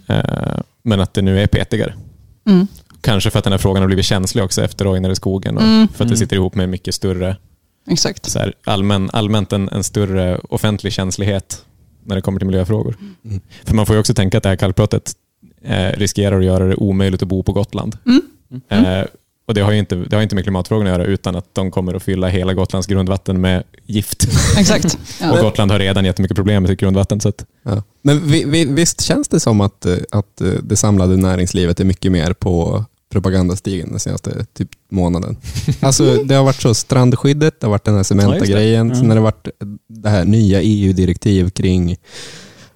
Eh, 0.06 0.60
men 0.82 1.00
att 1.00 1.14
det 1.14 1.22
nu 1.22 1.40
är 1.42 1.46
petigare. 1.46 1.94
Mm. 2.48 2.66
Kanske 3.00 3.30
för 3.30 3.38
att 3.38 3.44
den 3.44 3.52
här 3.52 3.58
frågan 3.58 3.82
har 3.82 3.86
blivit 3.86 4.04
känslig 4.04 4.44
också 4.44 4.62
efter 4.62 4.92
Ojnar 4.92 5.10
i 5.10 5.16
skogen 5.16 5.56
och 5.56 5.62
Mm. 5.62 5.88
för 5.88 6.04
att 6.04 6.10
det 6.10 6.16
sitter 6.16 6.36
ihop 6.36 6.54
med 6.54 6.68
mycket 6.68 6.94
större, 6.94 7.36
Exakt. 7.86 8.30
så 8.30 8.38
här, 8.38 8.54
allmän, 8.64 9.10
allmänt 9.12 9.52
en, 9.52 9.68
en 9.68 9.84
större 9.84 10.38
offentlig 10.38 10.92
känslighet 10.92 11.64
när 12.04 12.16
det 12.16 12.22
kommer 12.22 12.38
till 12.38 12.46
miljöfrågor. 12.46 12.96
Mm. 13.24 13.40
För 13.64 13.74
man 13.74 13.86
får 13.86 13.96
ju 13.96 14.00
också 14.00 14.14
tänka 14.14 14.36
att 14.36 14.42
det 14.42 14.48
här 14.48 14.56
kallbrottet 14.56 15.12
eh, 15.62 15.98
riskerar 15.98 16.38
att 16.38 16.44
göra 16.44 16.66
det 16.66 16.74
omöjligt 16.74 17.22
att 17.22 17.28
bo 17.28 17.42
på 17.42 17.52
Gotland. 17.52 17.96
Mm. 18.06 19.00
Eh, 19.00 19.06
och 19.50 19.54
det 19.54 19.60
har, 19.60 19.72
ju 19.72 19.78
inte, 19.78 19.96
det 19.96 20.16
har 20.16 20.22
inte 20.22 20.34
med 20.34 20.44
klimatfrågorna 20.44 20.90
att 20.90 20.98
göra 20.98 21.08
utan 21.08 21.36
att 21.36 21.54
de 21.54 21.70
kommer 21.70 21.94
att 21.94 22.02
fylla 22.02 22.28
hela 22.28 22.54
Gotlands 22.54 22.86
grundvatten 22.86 23.40
med 23.40 23.62
gift. 23.86 24.26
Exakt. 24.58 24.84
Och 25.20 25.38
Ja. 25.38 25.42
Gotland 25.42 25.70
har 25.70 25.78
redan 25.78 26.04
jättemycket 26.04 26.36
problem 26.36 26.62
med 26.62 26.70
sitt 26.70 26.80
grundvatten. 26.80 27.20
Så 27.20 27.28
att, 27.28 27.44
Ja. 27.62 27.82
Men 28.02 28.30
vi, 28.30 28.44
vi, 28.44 28.64
visst 28.64 29.00
känns 29.00 29.28
det 29.28 29.40
som 29.40 29.60
att, 29.60 29.86
eh, 29.86 29.96
att 30.10 30.40
eh, 30.40 30.48
det 30.62 30.76
samlade 30.76 31.16
näringslivet 31.16 31.80
är 31.80 31.84
mycket 31.84 32.12
mer 32.12 32.32
på 32.32 32.84
propagandastigen 33.12 33.88
den 33.90 34.00
senaste 34.00 34.44
typ 34.54 34.68
månaden. 34.90 35.36
Alltså 35.80 36.16
det 36.24 36.34
har 36.34 36.44
varit 36.44 36.60
så 36.60 36.74
strandskyddet, 36.74 37.60
det 37.60 37.66
har 37.66 37.70
varit 37.70 37.84
den 37.84 37.94
här 37.94 38.00
Ja, 38.00 38.04
Cementa-grejen, 38.04 38.88
det. 38.88 38.96
sen 38.96 39.08
har 39.08 39.14
det 39.14 39.20
varit 39.22 39.48
det 39.88 40.08
här 40.08 40.24
nya 40.24 40.60
EU-direktiv 40.62 41.50
kring 41.50 41.96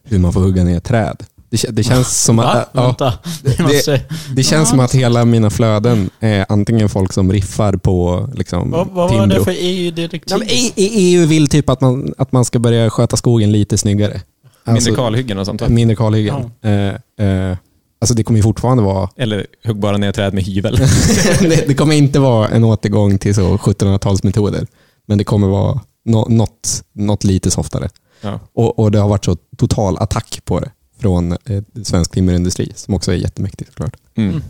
hur 0.05 0.19
man 0.19 0.33
får 0.33 0.41
hugga 0.41 0.65
ner 0.65 0.81
träd. 0.81 1.17
Det, 1.51 1.65
det 1.71 1.83
känns 1.83 2.23
som 2.25 2.39
att, 2.39 2.69
ja, 2.73 2.97
det- 3.43 3.57
Det, 3.87 4.03
det 4.37 4.43
känns 4.43 4.69
som 4.69 4.81
att 4.81 4.95
hela 4.95 5.25
mina 5.25 5.51
flöden 5.51 6.11
är 6.21 6.47
antingen 6.49 6.89
folk 6.89 7.13
som 7.13 7.33
riffar 7.33 7.77
på 7.77 8.29
liksom, 8.35 8.71
vad, 8.71 8.87
vad 8.89 9.11
var 9.15 9.27
det 9.27 9.45
för 9.45 9.55
EU-direktiv? 9.59 10.23
Ja, 10.31 10.37
men 10.39 10.49
E- 10.49 10.73
E- 10.77 10.91
EU 10.93 11.27
vill 11.27 11.49
typ 11.49 11.69
att 11.71 11.81
man, 11.81 12.15
att 12.19 12.33
man 12.33 12.45
ska 12.45 12.59
börja 12.59 12.91
sköta 12.91 13.17
skogen 13.17 13.53
lite 13.53 13.79
snyggare. 13.79 14.21
Alltså, 14.67 14.89
mindre 14.91 15.05
kalhyggen 15.05 15.39
och 15.39 15.47
sånt. 15.47 15.69
Mindre 15.69 15.97
kalhyggen. 15.97 16.35
Eh, 16.63 17.27
eh, 17.27 17.57
alltså 18.05 18.15
det 18.15 18.25
kommer 18.25 18.39
ju 18.39 18.43
fortfarande 18.43 18.83
vara... 18.83 19.09
Eller 19.17 19.47
hugg 19.65 19.79
bara 19.79 19.97
ner 19.97 20.13
träd 20.13 20.35
med 20.35 20.45
hyvel. 20.45 20.77
det, 21.41 21.69
det 21.69 21.75
kommer 21.75 21.95
inte 21.95 22.21
vara 22.21 22.49
en 22.49 22.65
återgång 22.65 23.19
till 23.19 23.35
så 23.35 23.57
1700-talsmetoder. 23.57 24.67
Men 25.07 25.19
det 25.19 25.25
kommer 25.25 25.49
vara 25.49 25.81
nå, 26.05 26.27
något, 26.29 26.83
något 26.93 27.25
lite 27.25 27.51
softare. 27.51 27.89
Ja. 28.21 28.41
Och, 28.55 28.79
och 28.79 28.91
det 28.91 28.99
har 28.99 29.09
varit 29.09 29.25
så 29.25 29.37
total 29.57 29.99
attack 29.99 30.41
på 30.45 30.61
det 30.61 30.71
från 31.01 31.33
eh, 31.33 31.63
svensk 31.83 32.11
timmerindustri, 32.11 32.73
som 32.77 32.95
också 32.95 33.13
är 33.13 33.17
jättemäktigt 33.17 33.71
såklart. 33.71 33.97
Mm. 34.15 34.43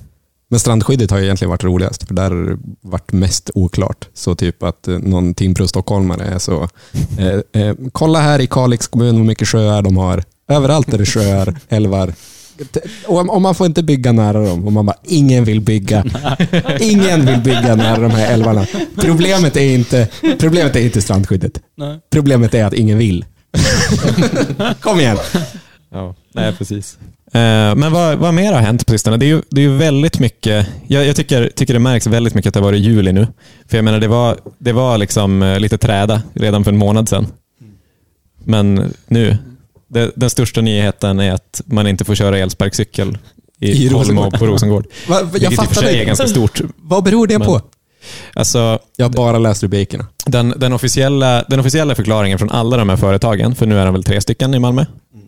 Men 0.49 0.61
strandskyddet 0.61 1.11
har 1.11 1.19
ju 1.19 1.25
egentligen 1.25 1.51
varit 1.51 1.65
roligast, 1.65 2.07
för 2.07 2.15
där 2.15 2.31
har 2.31 2.43
det 2.43 2.59
varit 2.81 3.13
mest 3.13 3.51
oklart. 3.55 4.09
Så 4.15 4.35
typ 4.35 4.63
att 4.63 4.89
eh, 4.89 4.99
någon 4.99 5.35
Timbro-stockholmare 5.35 6.23
är 6.23 6.39
så, 6.39 6.69
eh, 7.19 7.63
eh, 7.63 7.75
kolla 7.93 8.21
här 8.21 8.41
i 8.41 8.47
Kalix 8.47 8.87
kommun 8.87 9.17
hur 9.17 9.25
mycket 9.25 9.49
sjöar 9.49 9.83
de 9.83 9.97
har. 9.97 10.25
Överallt 10.49 10.95
är 10.95 10.99
det 10.99 11.07
sjöar, 11.07 11.59
älvar. 11.69 12.15
Och 13.07 13.43
man 13.43 13.55
får 13.55 13.67
inte 13.67 13.83
bygga 13.83 14.13
nära 14.13 14.45
dem. 14.45 14.67
Och 14.67 14.73
man 14.73 14.87
bara, 14.87 14.97
ingen 15.03 15.45
vill 15.45 15.61
bygga. 15.61 16.05
Ingen 16.81 17.27
vill 17.27 17.41
bygga 17.41 17.75
nära 17.75 18.01
de 18.01 18.11
här 18.11 18.33
älvarna. 18.33 18.67
Problemet 18.97 19.57
är 19.57 19.75
inte, 19.75 20.09
problemet 20.39 20.77
är 20.77 20.81
inte 20.81 21.03
strandskyddet. 21.03 21.61
Nej. 21.77 22.01
Problemet 22.11 22.55
är 22.55 22.65
att 22.65 22.75
ingen 22.75 22.99
vill. 22.99 23.25
Kom 24.81 25.01
igen. 25.01 25.19
Ja, 25.91 26.15
nej 26.33 26.53
precis. 26.53 26.99
Eh, 27.35 27.75
men 27.75 27.93
vad, 27.93 28.19
vad 28.19 28.35
mer 28.35 28.53
har 28.53 28.61
hänt 28.61 28.87
på 28.87 28.93
sistone? 28.93 29.17
Det 29.17 29.27
är 29.27 29.29
ju, 29.29 29.43
det 29.51 29.61
är 29.61 29.63
ju 29.63 29.77
väldigt 29.77 30.19
mycket, 30.19 30.67
jag, 30.87 31.07
jag 31.07 31.17
tycker, 31.17 31.51
tycker 31.57 31.75
det 31.75 31.81
märks 31.81 32.07
väldigt 32.07 32.35
mycket 32.35 32.49
att 32.49 32.55
det 32.55 32.61
har 32.61 32.65
varit 32.65 32.83
juli 32.83 33.13
nu. 33.13 33.27
För 33.69 33.79
jag 33.79 33.85
menar, 33.85 34.01
det 34.01 34.09
var, 34.09 34.39
det 34.59 34.73
var 34.73 34.99
liksom 34.99 35.43
eh, 35.43 35.61
lite 35.61 35.79
träda 35.79 36.23
redan 36.35 36.65
för 36.65 36.73
en 36.73 36.79
månad 36.79 37.09
sedan. 37.09 37.27
Men 38.45 38.93
nu, 39.07 39.37
det, 39.89 40.11
den 40.17 40.31
största 40.31 40.61
nyheten 40.61 41.21
är 41.21 41.33
att 41.33 41.61
man 41.67 41.87
inte 41.87 42.05
får 42.05 42.15
köra 42.15 42.39
elsparkcykel 42.39 43.19
i, 43.61 43.85
I 43.87 43.89
Rosengård. 43.89 44.39
på 44.39 44.47
Rosengård. 44.47 44.87
Va, 45.09 45.23
va, 45.23 45.39
jag 45.41 45.55
fattar 45.55 45.75
sig 45.83 45.95
är 45.95 45.99
det. 45.99 46.05
ganska 46.05 46.27
stort. 46.29 46.61
Vad 46.77 47.05
beror 47.05 47.27
det 47.27 47.39
Men- 47.39 47.47
på? 47.49 47.61
Alltså, 48.35 48.79
Jag 48.97 49.05
har 49.05 49.11
bara 49.11 49.39
läst 49.39 49.63
rubrikerna. 49.63 50.07
den, 50.27 50.55
den, 50.57 50.73
officiella, 50.73 51.45
den 51.49 51.61
officiella 51.61 51.95
förklaringen 51.95 52.39
från 52.39 52.51
alla 52.51 52.77
de 52.77 52.89
här 52.89 52.97
företagen, 52.97 53.55
för 53.55 53.67
nu 53.67 53.79
är 53.79 53.85
de 53.85 53.95
väl 53.95 54.05
tre 54.05 54.21
stycken 54.21 54.55
i 54.55 54.59
Malmö, 54.59 54.85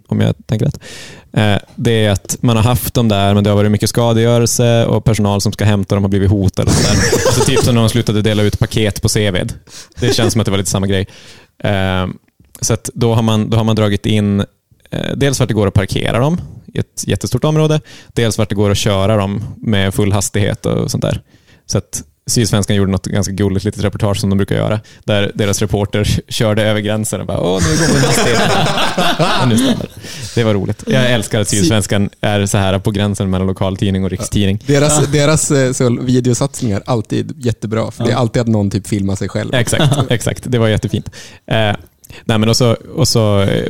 om 0.09 0.21
jag 0.21 0.35
tänker 0.47 0.66
rätt. 0.66 0.79
Eh, 1.33 1.57
det 1.75 2.05
är 2.07 2.11
att 2.11 2.37
man 2.40 2.57
har 2.57 2.64
haft 2.64 2.95
dem 2.95 3.09
där, 3.09 3.35
men 3.35 3.45
det 3.45 3.51
har 3.51 3.57
varit 3.57 3.71
mycket 3.71 3.88
skadegörelse 3.90 4.87
och 4.87 5.05
personal 5.05 5.40
som 5.40 5.53
ska 5.53 5.64
hämta 5.64 5.95
dem 5.95 6.05
har 6.05 6.09
blivit 6.09 6.31
hotade. 6.31 6.71
Och 6.71 6.77
så 6.77 6.88
alltså 7.29 7.45
typ 7.45 7.61
som 7.61 7.75
när 7.75 7.83
de 7.83 7.88
slutade 7.90 8.23
dela 8.23 8.42
ut 8.42 8.59
paket 8.59 9.03
på 9.03 9.09
Seved. 9.09 9.53
Det 10.01 10.14
känns 10.14 10.33
som 10.33 10.40
att 10.40 10.45
det 10.45 10.51
var 10.51 10.59
lite 10.59 10.71
samma 10.71 10.87
grej. 10.87 11.07
Eh, 12.59 12.62
så 12.64 12.75
att 12.75 12.90
då, 12.95 13.14
har 13.14 13.23
man, 13.23 13.51
då 13.51 13.57
har 13.57 13.64
man 13.64 13.77
dragit 13.77 14.07
in 14.07 14.40
eh, 14.90 15.16
dels 15.16 15.40
vart 15.40 15.49
det 15.49 15.55
går 15.55 15.66
att 15.66 15.75
parkera 15.75 16.19
dem 16.19 16.40
i 16.66 16.79
ett 16.79 17.05
jättestort 17.07 17.45
område, 17.45 17.81
dels 18.12 18.38
vart 18.38 18.49
det 18.49 18.55
går 18.55 18.71
att 18.71 18.79
köra 18.79 19.16
dem 19.16 19.45
med 19.57 19.95
full 19.95 20.12
hastighet 20.12 20.66
och 20.66 20.90
sånt 20.90 21.03
där. 21.03 21.23
Så 21.66 21.79
att 21.79 22.03
Sydsvenskan 22.31 22.77
gjorde 22.77 22.92
något 22.92 23.07
ganska 23.07 23.33
gulligt 23.33 23.64
litet 23.64 23.85
reportage 23.85 24.21
som 24.21 24.31
de 24.31 24.37
brukar 24.37 24.57
göra, 24.57 24.81
där 25.05 25.33
deras 25.35 25.61
reporter 25.61 26.05
körde 26.29 26.62
över 26.62 26.81
gränsen 26.81 27.21
och 27.21 27.27
bara 27.27 27.40
åh, 27.40 27.62
nu 27.62 27.87
går 27.87 27.95
vi 27.95 28.07
hastighet. 28.07 28.40
Och 29.42 29.49
nu 29.49 29.59
stannar 29.59 29.87
det. 30.35 30.45
Var 30.45 30.55
roligt. 30.55 30.85
Jag 30.87 31.11
älskar 31.11 31.40
att 31.40 31.49
Sydsvenskan 31.49 32.11
är 32.21 32.47
så 32.47 32.59
här 32.59 32.79
på 32.79 32.90
gränsen 32.90 33.31
mellan 33.31 33.47
lokaltidning 33.47 34.05
och 34.05 34.11
rikstidning. 34.11 34.62
Deras, 34.66 35.07
deras 35.07 35.51
eh, 35.51 35.73
så, 35.73 35.99
videosatsningar 36.01 36.83
alltid 36.87 37.35
jättebra, 37.45 37.90
för 37.90 38.05
det 38.05 38.12
är 38.12 38.16
alltid 38.16 38.42
att 38.42 38.49
någon 38.49 38.71
typ 38.71 38.87
filmar 38.87 39.16
sig 39.16 39.29
själv. 39.29 39.55
Exakt, 39.55 39.95
exakt. 40.11 40.42
Det 40.47 40.59
var 40.59 40.69
jättefint. 40.69 41.11
Nej, 42.25 42.38
men 42.38 42.49
och 42.49 42.57
så, 42.57 42.73
och 42.73 43.09
så 43.09 43.40
eh, 43.40 43.69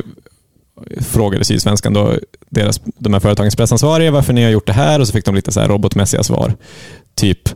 frågade 1.01 1.45
Sydsvenskan 1.45 1.93
då 1.93 2.13
deras, 2.49 2.81
de 2.97 3.13
här 3.13 3.19
företagens 3.19 3.55
pressansvariga 3.55 4.11
varför 4.11 4.33
ni 4.33 4.43
har 4.43 4.51
gjort 4.51 4.67
det 4.67 4.73
här 4.73 4.99
och 4.99 5.07
så 5.07 5.13
fick 5.13 5.25
de 5.25 5.35
lite 5.35 5.51
så 5.51 5.59
här 5.59 5.67
robotmässiga 5.67 6.23
svar. 6.23 6.53
Typ, 7.15 7.49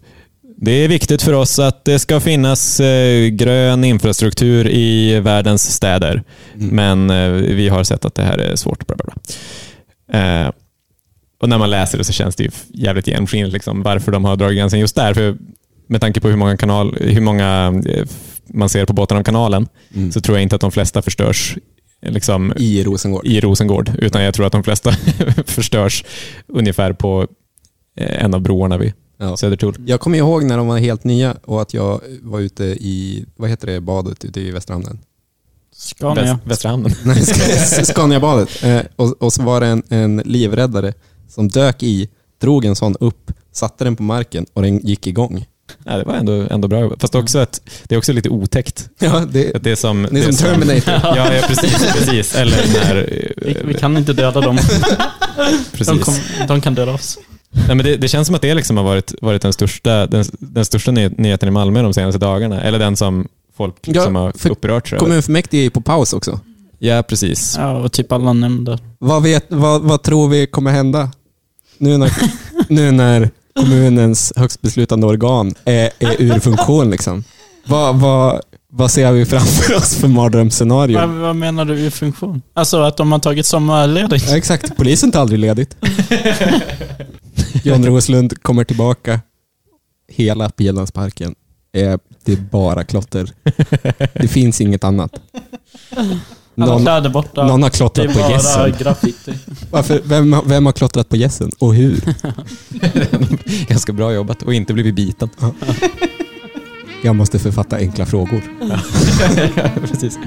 det 0.58 0.72
är 0.72 0.88
viktigt 0.88 1.22
för 1.22 1.34
oss 1.34 1.60
att 1.60 1.86
det 1.86 2.00
ska 2.00 2.20
finnas 2.20 2.80
eh, 2.80 3.28
grön 3.28 3.84
infrastruktur 3.84 4.68
i 4.68 5.20
världens 5.20 5.74
städer, 5.74 6.24
men 6.54 7.10
eh, 7.10 7.30
vi 7.32 7.70
har 7.70 7.84
sett 7.84 8.06
att 8.06 8.16
det 8.16 8.24
här 8.24 8.38
är 8.38 8.56
svårt. 8.56 8.88
Bla 8.88 8.96
bla 8.96 9.06
bla. 9.06 9.16
Eh, 10.20 10.52
och 11.42 11.50
när 11.50 11.58
man 11.58 11.70
läser 11.70 11.98
det 11.98 12.04
så 12.04 12.14
känns 12.14 12.36
det 12.36 12.44
ju 12.44 12.50
jävligt 12.74 13.08
genomskinligt 13.08 13.54
liksom, 13.54 13.84
varför 13.84 14.12
de 14.12 14.26
har 14.26 14.36
dragit 14.36 14.58
gränsen 14.58 14.80
just 14.80 14.96
där. 14.96 15.14
För 15.14 15.38
med 15.88 16.02
tanke 16.02 16.20
på 16.20 16.28
hur 16.30 16.38
många, 16.38 16.58
kanal, 16.58 16.98
hur 17.00 17.22
många 17.22 17.74
man 18.54 18.70
ser 18.70 18.86
på 18.86 18.94
botten 18.94 19.18
av 19.18 19.24
kanalen 19.24 19.68
Mm. 19.96 20.12
så 20.12 20.22
tror 20.22 20.38
jag 20.38 20.44
inte 20.44 20.56
att 20.56 20.62
de 20.62 20.72
flesta 20.72 21.02
förstörs 21.02 21.58
liksom, 22.02 22.54
I 22.58 22.84
Rosengård. 22.84 23.26
i 23.28 23.40
Rosengård, 23.42 23.92
utan 24.00 24.24
jag 24.24 24.34
tror 24.34 24.46
att 24.46 24.52
de 24.52 24.64
flesta 24.64 24.92
förstörs 25.46 26.06
ungefär 26.48 26.94
på 26.94 27.28
eh, 27.98 28.24
en 28.24 28.34
av 28.34 28.42
broarna 28.42 28.78
vid 28.78 28.94
Ja. 29.18 29.38
Södertull. 29.38 29.76
Jag 29.86 30.00
kommer 30.00 30.18
ihåg 30.18 30.44
när 30.44 30.58
de 30.58 30.68
var 30.68 30.78
helt 30.78 31.04
nya 31.04 31.36
och 31.46 31.62
att 31.62 31.74
jag 31.74 32.02
var 32.22 32.40
ute 32.40 32.64
i, 32.64 33.26
vad 33.36 33.50
heter 33.50 33.68
det, 33.68 33.82
badet 33.82 34.26
ute 34.26 34.42
i 34.42 34.52
Västra 34.52 34.74
hamnen? 34.74 35.00
Scania. 35.76 36.24
Väst, 36.24 36.36
Västra 36.46 36.70
hamnen. 36.72 36.92
Scaniabadet. 37.86 38.64
Eh, 38.64 38.82
och, 38.96 39.22
och 39.22 39.34
så 39.34 39.44
var 39.44 39.62
det 39.62 39.68
en, 39.68 39.84
en 39.90 40.18
livräddare 40.26 40.94
som 41.30 41.48
dök 41.48 41.84
i, 41.84 42.10
drog 42.42 42.66
en 42.66 42.76
sån 42.76 42.96
upp, 43.00 43.32
satte 43.52 43.84
den 43.84 43.96
på 43.96 44.04
marken 44.04 44.46
och 44.54 44.62
den 44.62 44.78
gick 44.80 45.08
igång. 45.08 45.46
Ja, 45.84 45.98
det 45.98 46.04
var 46.04 46.14
ändå, 46.14 46.48
ändå 46.52 46.68
bra 46.68 46.80
jobbat. 46.80 47.02
Fast 47.02 47.16
också 47.16 47.40
att 47.40 47.62
det 47.84 47.96
är 47.96 48.00
också 48.00 48.14
lite 48.14 48.30
otäckt. 48.30 48.90
Ja, 49.00 49.24
det, 49.32 49.56
Att 49.56 49.64
det 49.64 49.72
är 49.72 49.76
som, 49.76 50.08
det 50.12 50.20
är 50.20 50.32
som 50.32 50.36
Terminator. 50.36 50.94
Ja, 51.04 51.34
ja 51.34 51.48
precis, 51.48 51.94
precis. 51.94 52.36
Eller 52.36 52.58
när... 52.74 52.96
Vi, 53.38 53.58
vi 53.64 53.74
kan 53.74 53.98
inte 53.98 54.14
döda 54.14 54.42
dem. 54.42 54.58
precis. 55.72 55.88
De, 55.88 56.00
kom, 56.00 56.14
de 56.48 56.62
kan 56.62 56.76
döda 56.76 56.92
oss. 56.92 57.18
Nej, 57.52 57.76
men 57.76 57.86
det, 57.86 57.96
det 57.96 58.08
känns 58.08 58.28
som 58.28 58.36
att 58.36 58.42
det 58.42 58.54
liksom 58.54 58.78
har 58.78 58.84
varit, 58.84 59.14
varit 59.22 59.42
den 59.42 59.54
största, 59.54 60.08
den, 60.08 60.26
den 60.40 60.66
största 60.66 60.92
ny, 60.92 61.10
nyheten 61.10 61.50
i 61.50 61.52
Malmö 61.52 61.82
de 61.82 61.94
senaste 61.94 62.20
dagarna. 62.20 62.62
Eller 62.62 62.80
den 62.80 62.98
som 62.98 63.28
folk 63.58 63.76
Ja, 63.82 63.94
liksom 63.94 64.16
har 64.16 64.32
för 64.32 64.50
upprörts 64.50 64.94
över. 64.94 65.00
Kommunfullmäktige 65.00 65.62
är 65.62 65.64
ju 65.64 65.70
på 65.70 65.82
paus 65.82 66.14
också. 66.14 66.40
Ja, 66.80 67.04
precis. 67.04 67.56
Ja, 67.58 67.78
och 67.78 67.92
typ 67.92 68.12
alla 68.12 68.34
nämnder. 68.34 68.80
Vad, 69.00 69.24
vet, 69.24 69.46
vad, 69.48 69.82
vad 69.82 70.04
tror 70.04 70.30
vi 70.30 70.48
kommer 70.48 70.72
hända? 70.72 71.12
Nu 71.78 71.98
när, 71.98 72.12
nu 72.68 72.92
när 72.92 73.30
kommunens 73.56 74.34
högst 74.36 74.62
beslutande 74.62 75.08
organ 75.08 75.54
är, 75.66 75.90
är 76.00 76.22
ur 76.22 76.40
funktion. 76.40 76.90
Liksom. 76.90 77.24
Vad, 77.66 77.96
vad, 77.96 78.42
vad 78.68 78.92
ser 78.92 79.12
vi 79.12 79.26
framför 79.26 79.76
oss 79.76 79.96
för 79.96 80.08
mardrömsscenario? 80.08 81.00
Vad, 81.00 81.10
vad 81.10 81.36
menar 81.36 81.66
du 81.66 81.80
i 81.80 81.92
funktion? 81.92 82.42
Alltså 82.54 82.82
att 82.82 82.98
de 82.98 83.12
har 83.12 83.20
tagit 83.20 83.46
sommarledigt? 83.46 84.30
Ja, 84.30 84.38
exakt, 84.38 84.78
polisen 84.78 85.12
tar 85.12 85.22
aldrig 85.22 85.40
ledigt. 85.40 85.78
John 87.64 87.86
Roslund 87.86 88.44
kommer 88.44 88.64
tillbaka. 88.64 89.20
Hela 90.08 90.50
Pilansparken 90.50 91.36
är, 91.72 92.00
det 92.26 92.32
är 92.32 92.38
bara 92.38 92.84
klotter. 92.84 93.32
Det 94.14 94.28
finns 94.28 94.62
inget 94.62 94.84
annat. 94.84 95.22
Alla 96.58 96.66
någon, 96.72 96.82
kläder 96.82 97.10
borta. 97.10 97.48
Någon 97.48 97.64
har 97.64 97.70
klottrat 97.70 98.14
på 98.14 98.20
gässen. 98.20 98.74
vem, 100.04 100.36
vem 100.46 100.66
har 100.66 100.74
klottrat 100.74 101.10
på 101.10 101.16
gässen 101.16 101.52
och 101.60 101.76
hur? 101.76 102.02
Ganska 103.68 103.94
bra 103.94 104.14
jobbat 104.14 104.44
och 104.44 104.54
inte 104.54 104.74
blivit 104.74 104.96
biten. 104.96 105.30
Jag 107.04 107.16
måste 107.16 107.40
författa 107.40 107.76
enkla 107.76 108.06
frågor. 108.06 108.42
Precis. 109.88 110.20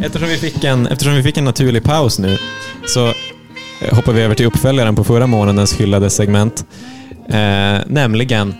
Eftersom 0.00 0.28
vi, 0.28 0.36
fick 0.36 0.64
en, 0.64 0.86
eftersom 0.86 1.14
vi 1.14 1.22
fick 1.22 1.36
en 1.36 1.44
naturlig 1.44 1.84
paus 1.84 2.18
nu 2.18 2.38
så 2.86 3.12
hoppar 3.90 4.12
vi 4.12 4.22
över 4.22 4.34
till 4.34 4.46
uppföljaren 4.46 4.96
på 4.96 5.04
förra 5.04 5.26
månadens 5.26 5.72
hyllade 5.72 6.10
segment. 6.10 6.64
Eh, 7.28 7.80
nämligen 7.86 8.54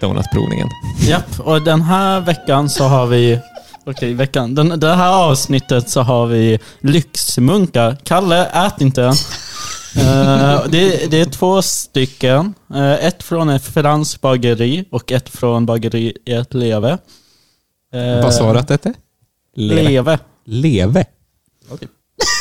Donutprovningen. 0.00 0.68
Japp, 1.08 1.40
och 1.40 1.62
den 1.62 1.82
här 1.82 2.20
veckan 2.20 2.68
så 2.70 2.84
har 2.84 3.06
vi... 3.06 3.40
Okej, 3.84 4.14
veckan. 4.14 4.54
Den, 4.54 4.80
det 4.80 4.94
här 4.94 5.12
avsnittet 5.12 5.90
så 5.90 6.00
har 6.00 6.26
vi 6.26 6.58
lyxmunkar. 6.80 7.96
Kalle, 8.04 8.46
ät 8.46 8.80
inte 8.80 9.04
än. 9.04 9.14
Eh, 9.96 10.64
det, 10.68 11.10
det 11.10 11.20
är 11.20 11.30
två 11.30 11.62
stycken. 11.62 12.54
Eh, 12.74 13.06
ett 13.06 13.22
från 13.22 13.48
ett 13.48 13.64
franskt 13.64 14.20
bageri 14.20 14.84
och 14.90 15.12
ett 15.12 15.28
från 15.28 15.66
bageriet 15.66 16.54
Leve. 16.54 16.98
Uh, 17.94 18.22
Vad 18.22 18.34
sa 18.34 18.52
du 18.52 18.58
att 18.58 18.68
det 18.68 18.74
hette? 18.74 18.92
Leve. 19.56 20.18
Leve. 20.44 21.04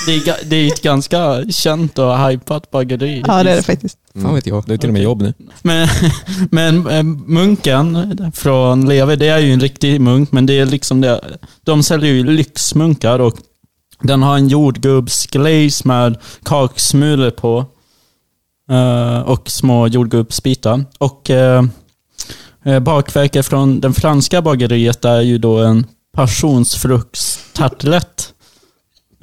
Det 0.06 0.16
är, 0.16 0.36
det 0.46 0.56
är 0.56 0.68
ett 0.68 0.82
ganska 0.82 1.44
känt 1.50 2.00
och 2.00 2.28
hypat 2.30 2.72
bageri. 2.72 3.24
Ja, 3.28 3.44
det 3.44 3.52
är 3.52 3.56
det 3.56 3.64
faktiskt. 3.64 3.98
Fan 4.22 4.36
vet 4.36 4.48
jag. 4.48 4.64
Du 4.66 4.72
har 4.74 4.78
till 4.78 4.90
och 4.90 4.94
med 4.94 5.02
jobb 5.04 5.22
nu. 5.22 5.34
Men, 5.62 5.88
men 6.52 6.88
eh, 6.88 7.04
munken 7.04 8.32
från 8.36 8.90
Leve, 8.90 9.16
det 9.16 9.28
är 9.28 9.40
ju 9.40 9.54
en 9.54 9.60
riktig 9.60 10.02
munk, 10.02 10.32
men 10.32 10.46
det 10.46 10.60
är 10.60 10.66
liksom 10.66 11.02
det. 11.02 11.22
De 11.64 11.84
säljer 11.84 12.14
ju 12.14 12.24
lyxmunkar 12.24 13.20
och 13.20 13.38
den 14.02 14.24
har 14.24 14.36
en 14.38 14.48
jordgubbsglaze 14.48 15.88
med 15.88 16.18
kaksmulor 16.44 17.30
på. 17.32 17.66
eh, 18.72 19.20
och 19.20 19.50
små 19.50 19.88
jordgubbsbitar. 19.88 20.86
Och 20.98 21.30
uh, 21.30 21.64
bakverket 22.80 23.46
från 23.46 23.80
den 23.80 23.94
franska 23.94 24.42
bageriet 24.42 25.06
är 25.06 25.22
ju 25.22 25.38
då 25.38 25.58
en 25.60 25.86
passionsfruktstartlett. 26.16 28.34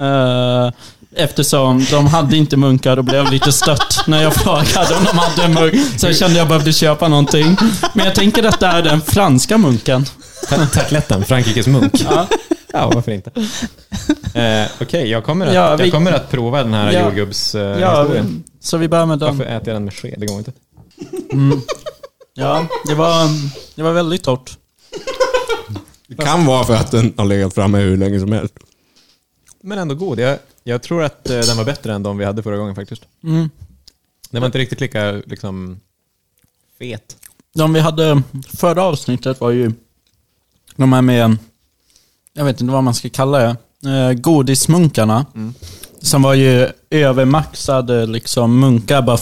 Eh, 0.01 0.71
Eftersom 1.17 1.85
de 1.91 2.07
hade 2.07 2.37
inte 2.37 2.57
munkar 2.57 2.97
och 2.97 3.03
blev 3.03 3.31
lite 3.31 3.51
stött 3.51 4.03
när 4.07 4.23
jag 4.23 4.33
frågade 4.33 4.95
om 4.95 5.03
de 5.03 5.17
hade 5.17 5.43
en 5.43 5.53
munk. 5.53 5.73
Så 5.97 6.07
jag 6.07 6.15
kände 6.15 6.31
att 6.33 6.37
jag 6.37 6.47
behövde 6.47 6.73
köpa 6.73 7.07
någonting. 7.07 7.57
Men 7.93 8.05
jag 8.05 8.15
tänker 8.15 8.43
att 8.43 8.59
det 8.59 8.65
är 8.65 8.81
den 8.81 9.01
franska 9.01 9.57
munken. 9.57 10.05
Tartletten, 10.49 11.23
Frankrikes 11.25 11.67
munk. 11.67 11.93
Ja. 12.09 12.27
Ja, 12.73 12.91
varför 12.95 13.11
inte? 13.11 13.31
Eh, 14.39 14.67
Okej, 14.81 15.09
jag, 15.09 15.23
kommer 15.23 15.47
att, 15.47 15.53
Ja, 15.53 15.75
vi- 15.75 15.83
jag 15.83 15.91
kommer 15.91 16.11
att 16.11 16.31
prova 16.31 16.63
den 16.63 16.73
här 16.73 16.91
Ja. 16.91 17.03
jordgubbshistorien. 17.03 17.79
Ja, 17.79 18.01
historien. 18.01 18.43
så 18.61 18.77
vi 18.77 18.87
börjar 18.87 19.05
med 19.05 19.19
den. 19.19 19.37
Varför 19.37 19.51
äter 19.51 19.67
jag 19.67 19.75
den 19.75 19.85
med 19.85 19.93
sked? 19.93 20.15
Det 20.17 20.25
går 20.25 20.37
inte. 20.37 20.51
Ja, 22.33 22.65
det 22.87 22.95
var, 22.95 23.27
det 23.75 23.83
var 23.83 23.91
väldigt 23.91 24.23
torrt. 24.23 24.51
Det 26.07 26.15
kan 26.25 26.45
vara 26.45 26.63
för 26.63 26.75
att 26.75 26.91
den 26.91 27.13
har 27.17 27.25
legat 27.25 27.53
framme 27.55 27.77
hur 27.77 27.97
länge 27.97 28.19
som 28.19 28.31
helst. 28.31 28.53
Men 29.65 29.77
ändå 29.79 29.95
god. 29.95 30.19
Jag, 30.19 30.39
jag 30.63 30.81
tror 30.81 31.03
att 31.03 31.29
eh, 31.29 31.39
den 31.39 31.57
var 31.57 31.65
bättre 31.65 31.93
än 31.93 32.03
de 32.03 32.17
vi 32.17 32.25
hade 32.25 32.43
förra 32.43 32.57
gången 32.57 32.75
faktiskt. 32.75 33.01
Mm. 33.23 33.49
Den 34.29 34.41
var 34.41 34.45
inte 34.45 34.57
riktigt 34.57 34.81
lika 34.81 35.11
liksom, 35.11 35.79
fet. 36.79 37.17
De 37.55 37.73
vi 37.73 37.79
hade 37.79 38.21
förra 38.57 38.83
avsnittet 38.83 39.41
var 39.41 39.51
ju 39.51 39.71
de 40.75 40.93
här 40.93 41.01
med, 41.01 41.37
jag 42.33 42.45
vet 42.45 42.61
inte 42.61 42.73
vad 42.73 42.83
man 42.83 42.93
ska 42.93 43.09
kalla 43.09 43.37
det, 43.37 43.55
eh, 43.89 44.13
godismunkarna. 44.13 45.25
Som 46.01 46.21
var 46.21 46.33
ju 46.33 46.69
övermaxade 46.89 48.05
liksom 48.05 48.59
munkar, 48.59 49.01
bara 49.01 49.17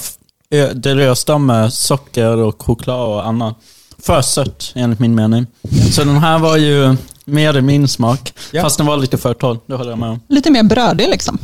det 0.73 0.95
rösta 0.95 1.37
med 1.37 1.73
socker 1.73 2.37
och 2.37 2.61
choklad 2.61 3.09
och 3.09 3.27
annat. 3.27 3.57
För 3.97 4.21
sött 4.21 4.71
enligt 4.75 4.99
min 4.99 5.15
mening. 5.15 5.45
Så 5.91 6.03
den 6.03 6.17
här 6.17 6.39
var 6.39 6.57
ju 6.57 6.95
mer 7.25 7.57
i 7.57 7.61
min 7.61 7.87
smak. 7.87 8.33
Ja. 8.51 8.61
Fast 8.61 8.77
den 8.77 8.85
var 8.87 8.97
lite 8.97 9.17
för 9.17 9.33
torr, 9.33 9.59
det 9.65 9.75
håller 9.75 9.89
jag 9.89 9.99
med 9.99 10.09
om. 10.09 10.19
Lite 10.29 10.51
mer 10.51 10.63
brödig 10.63 11.09
liksom. 11.09 11.37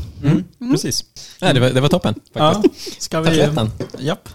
Precis. 0.71 1.03
Nej, 1.41 1.53
det, 1.53 1.59
var, 1.59 1.69
det 1.69 1.81
var 1.81 1.89
toppen 1.89 2.15
Ja, 2.33 2.53
faktiskt. 2.53 3.01
ska 3.01 3.21
vi... 3.21 3.49
Japp. 3.99 4.29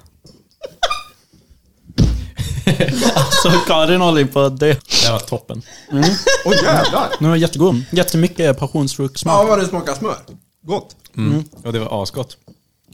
alltså 3.14 3.50
Karin 3.66 4.00
håller 4.00 4.24
på 4.24 4.48
dö. 4.48 4.74
Det 5.04 5.10
var 5.10 5.18
toppen. 5.18 5.62
Åh 6.44 6.54
jävlar! 6.64 7.08
Den 7.20 7.28
var 7.28 7.36
jättegod. 7.36 7.82
Jättemycket 7.90 8.58
passionsfruktsmak. 8.58 9.34
Ja, 9.34 9.44
vad 9.44 9.58
det 9.58 9.66
smakar 9.66 9.94
smör. 9.94 10.16
Gott. 10.62 10.96
Mm. 11.16 11.44
Och 11.64 11.72
det 11.72 11.78
var 11.78 12.02
asgott. 12.02 12.36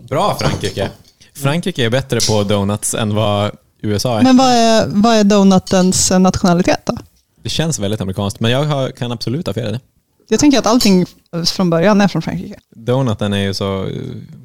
Bra 0.09 0.37
Frankrike. 0.41 0.91
Frankrike 1.35 1.85
är 1.85 1.91
bättre 1.91 2.21
på 2.29 2.43
donuts 2.45 2.95
än 2.95 3.15
vad 3.15 3.51
USA 3.83 4.19
är. 4.19 4.23
Men 4.23 4.37
vad 4.37 4.49
är, 4.53 4.87
vad 4.87 5.17
är 5.17 5.25
donutens 5.25 6.11
nationalitet 6.11 6.81
då? 6.85 6.97
Det 7.42 7.48
känns 7.48 7.79
väldigt 7.79 8.00
amerikanskt, 8.00 8.40
men 8.40 8.50
jag 8.50 8.64
har, 8.64 8.90
kan 8.90 9.12
absolut 9.12 9.46
ha 9.46 9.55
fel 9.55 9.68
i 9.68 9.72
det. 9.72 9.81
Jag 10.29 10.40
tänker 10.40 10.59
att 10.59 10.66
allting 10.66 11.07
från 11.46 11.70
början 11.70 12.00
är 12.00 12.09
från 12.09 12.22
Frankrike. 12.22 12.61
Donuten 12.76 13.33
är 13.33 13.38
ju 13.42 13.55
så 13.55 13.87
eh, 13.87 13.92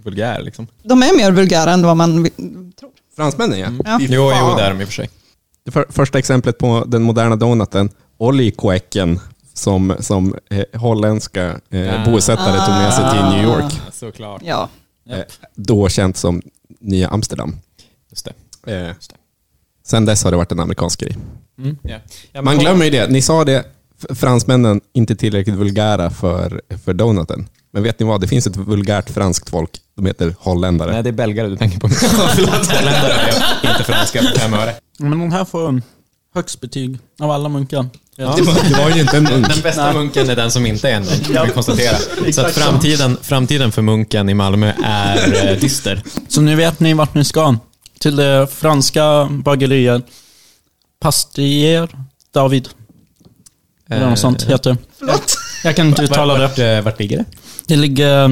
vulgär 0.03 0.41
liksom. 0.41 0.67
De 0.84 1.03
är 1.03 1.17
mer 1.17 1.31
vulgära 1.31 1.71
än 1.71 1.84
vad 1.86 1.97
man 1.97 2.23
tror. 2.79 2.91
Fransmännen 3.15 3.60
ja. 3.60 3.67
Ja. 3.86 3.99
Fy 3.99 4.05
Jo, 4.10 4.31
jo, 4.39 4.55
det 4.58 4.63
är 4.63 4.69
de 4.69 4.81
i 4.81 4.84
och 4.84 4.88
för 4.88 4.93
sig. 4.93 5.10
Det 5.63 5.71
för, 5.71 5.86
första 5.89 6.19
exemplet 6.19 6.58
på 6.58 6.84
den 6.88 7.03
moderna 7.03 7.36
donuten, 7.36 7.89
Ollikoeken, 8.17 9.19
som, 9.53 9.95
som 9.99 10.36
eh, 10.49 10.79
holländska 10.79 11.60
eh, 11.69 12.01
Ah. 12.01 12.12
bosättare 12.12 12.65
tog 12.65 12.75
med 12.75 12.93
sig 12.93 13.12
till 13.12 13.23
New 13.38 13.43
York. 13.43 13.73
Såklart. 13.93 14.41
Ja. 14.45 14.69
Eh, 15.10 15.19
då 15.55 15.89
känt 15.89 16.17
som 16.17 16.41
Nya 16.79 17.08
Amsterdam. 17.10 17.55
Just 18.10 18.27
det. 18.65 18.73
Eh, 18.73 18.93
sen 19.86 20.05
dess 20.05 20.23
har 20.23 20.31
det 20.31 20.38
varit 20.38 20.51
en 20.51 20.60
amerikansk 20.60 20.99
grej. 20.99 21.17
Mm. 21.58 21.78
Ja. 21.82 21.98
Ja, 22.32 22.41
Man 22.41 22.58
glömmer 22.58 22.86
ju 22.86 22.91
det. 22.91 23.08
Ni 23.10 23.22
sa 23.22 23.44
det, 23.46 23.63
fransmännen 24.15 24.82
inte 24.94 25.15
tillräckligt 25.15 25.56
vulgära 25.56 26.10
för, 26.10 26.62
för 26.86 26.94
donuten. 26.94 27.48
Men 27.72 27.84
vet 27.84 28.00
ni 28.00 28.06
vad? 28.06 28.22
Det 28.22 28.28
finns 28.28 28.48
ett 28.48 28.56
vulgärt 28.56 29.10
franskt 29.10 29.50
folk. 29.50 29.70
De 29.96 30.06
heter 30.06 30.36
holländare. 30.39 30.91
Nej, 30.91 31.04
det 31.04 31.10
är 31.10 31.12
belgare 31.12 31.48
du 31.48 31.58
tänker 31.58 31.80
på. 31.80 31.88
Holländare 32.41 33.13
är 33.63 33.72
inte 33.72 33.84
franska 33.84 34.20
på 34.22 34.39
fem 34.39 34.54
öre. 34.54 34.74
Men 35.00 35.20
den 35.20 35.32
här 35.32 35.46
får 35.46 35.82
högst 36.36 36.62
betyg 36.62 37.00
av 37.20 37.32
alla 37.32 37.50
munkar. 37.50 37.86
Ja. 38.15 38.36
Det, 38.36 38.41
var, 38.41 38.70
det 38.70 38.76
var 38.78 38.89
ju 38.89 39.02
inte 39.02 39.18
en 39.18 39.24
munk. 39.24 39.48
Den 39.48 39.62
bästa 39.62 39.94
munken 39.94 40.30
är 40.30 40.36
den 40.36 40.52
som 40.52 40.65
inte 40.65 40.89
är 40.89 40.96
en 40.96 41.04
munk, 41.04 41.34
kan 41.34 41.46
vi 41.48 41.54
konstatera. 41.54 41.98
Så 42.32 42.41
att 42.41 42.52
framtiden, 42.52 43.18
framtiden 43.22 43.72
för 43.72 43.82
munken 43.82 44.30
i 44.30 44.34
Malmö 44.34 44.74
är 44.84 45.50
eh, 45.52 45.60
dyster. 45.60 46.04
Så 46.28 46.41
nu 46.41 46.56
vet 46.56 46.80
ni 46.80 46.94
vart 46.94 47.13
ni 47.13 47.26
ska. 47.26 47.56
Till 48.00 48.15
det 48.15 48.48
franska 48.52 49.28
bageriet 49.32 50.06
Pastier 51.06 51.89
David. 52.34 52.70
Eller 53.89 54.10
något 54.10 54.20
sånt 54.20 54.44
heter 54.44 54.70
det. 54.70 54.78
Förlåt. 55.00 55.38
Jag 55.63 55.76
kan 55.76 55.88
inte 55.88 56.02
uttala 56.04 56.34
det. 56.34 56.39
Vart, 56.39 56.60
eh, 56.60 56.82
vart 56.82 57.00
ligger 57.00 57.18
det? 57.18 57.26
Det 57.68 57.76
ligger 57.76 58.30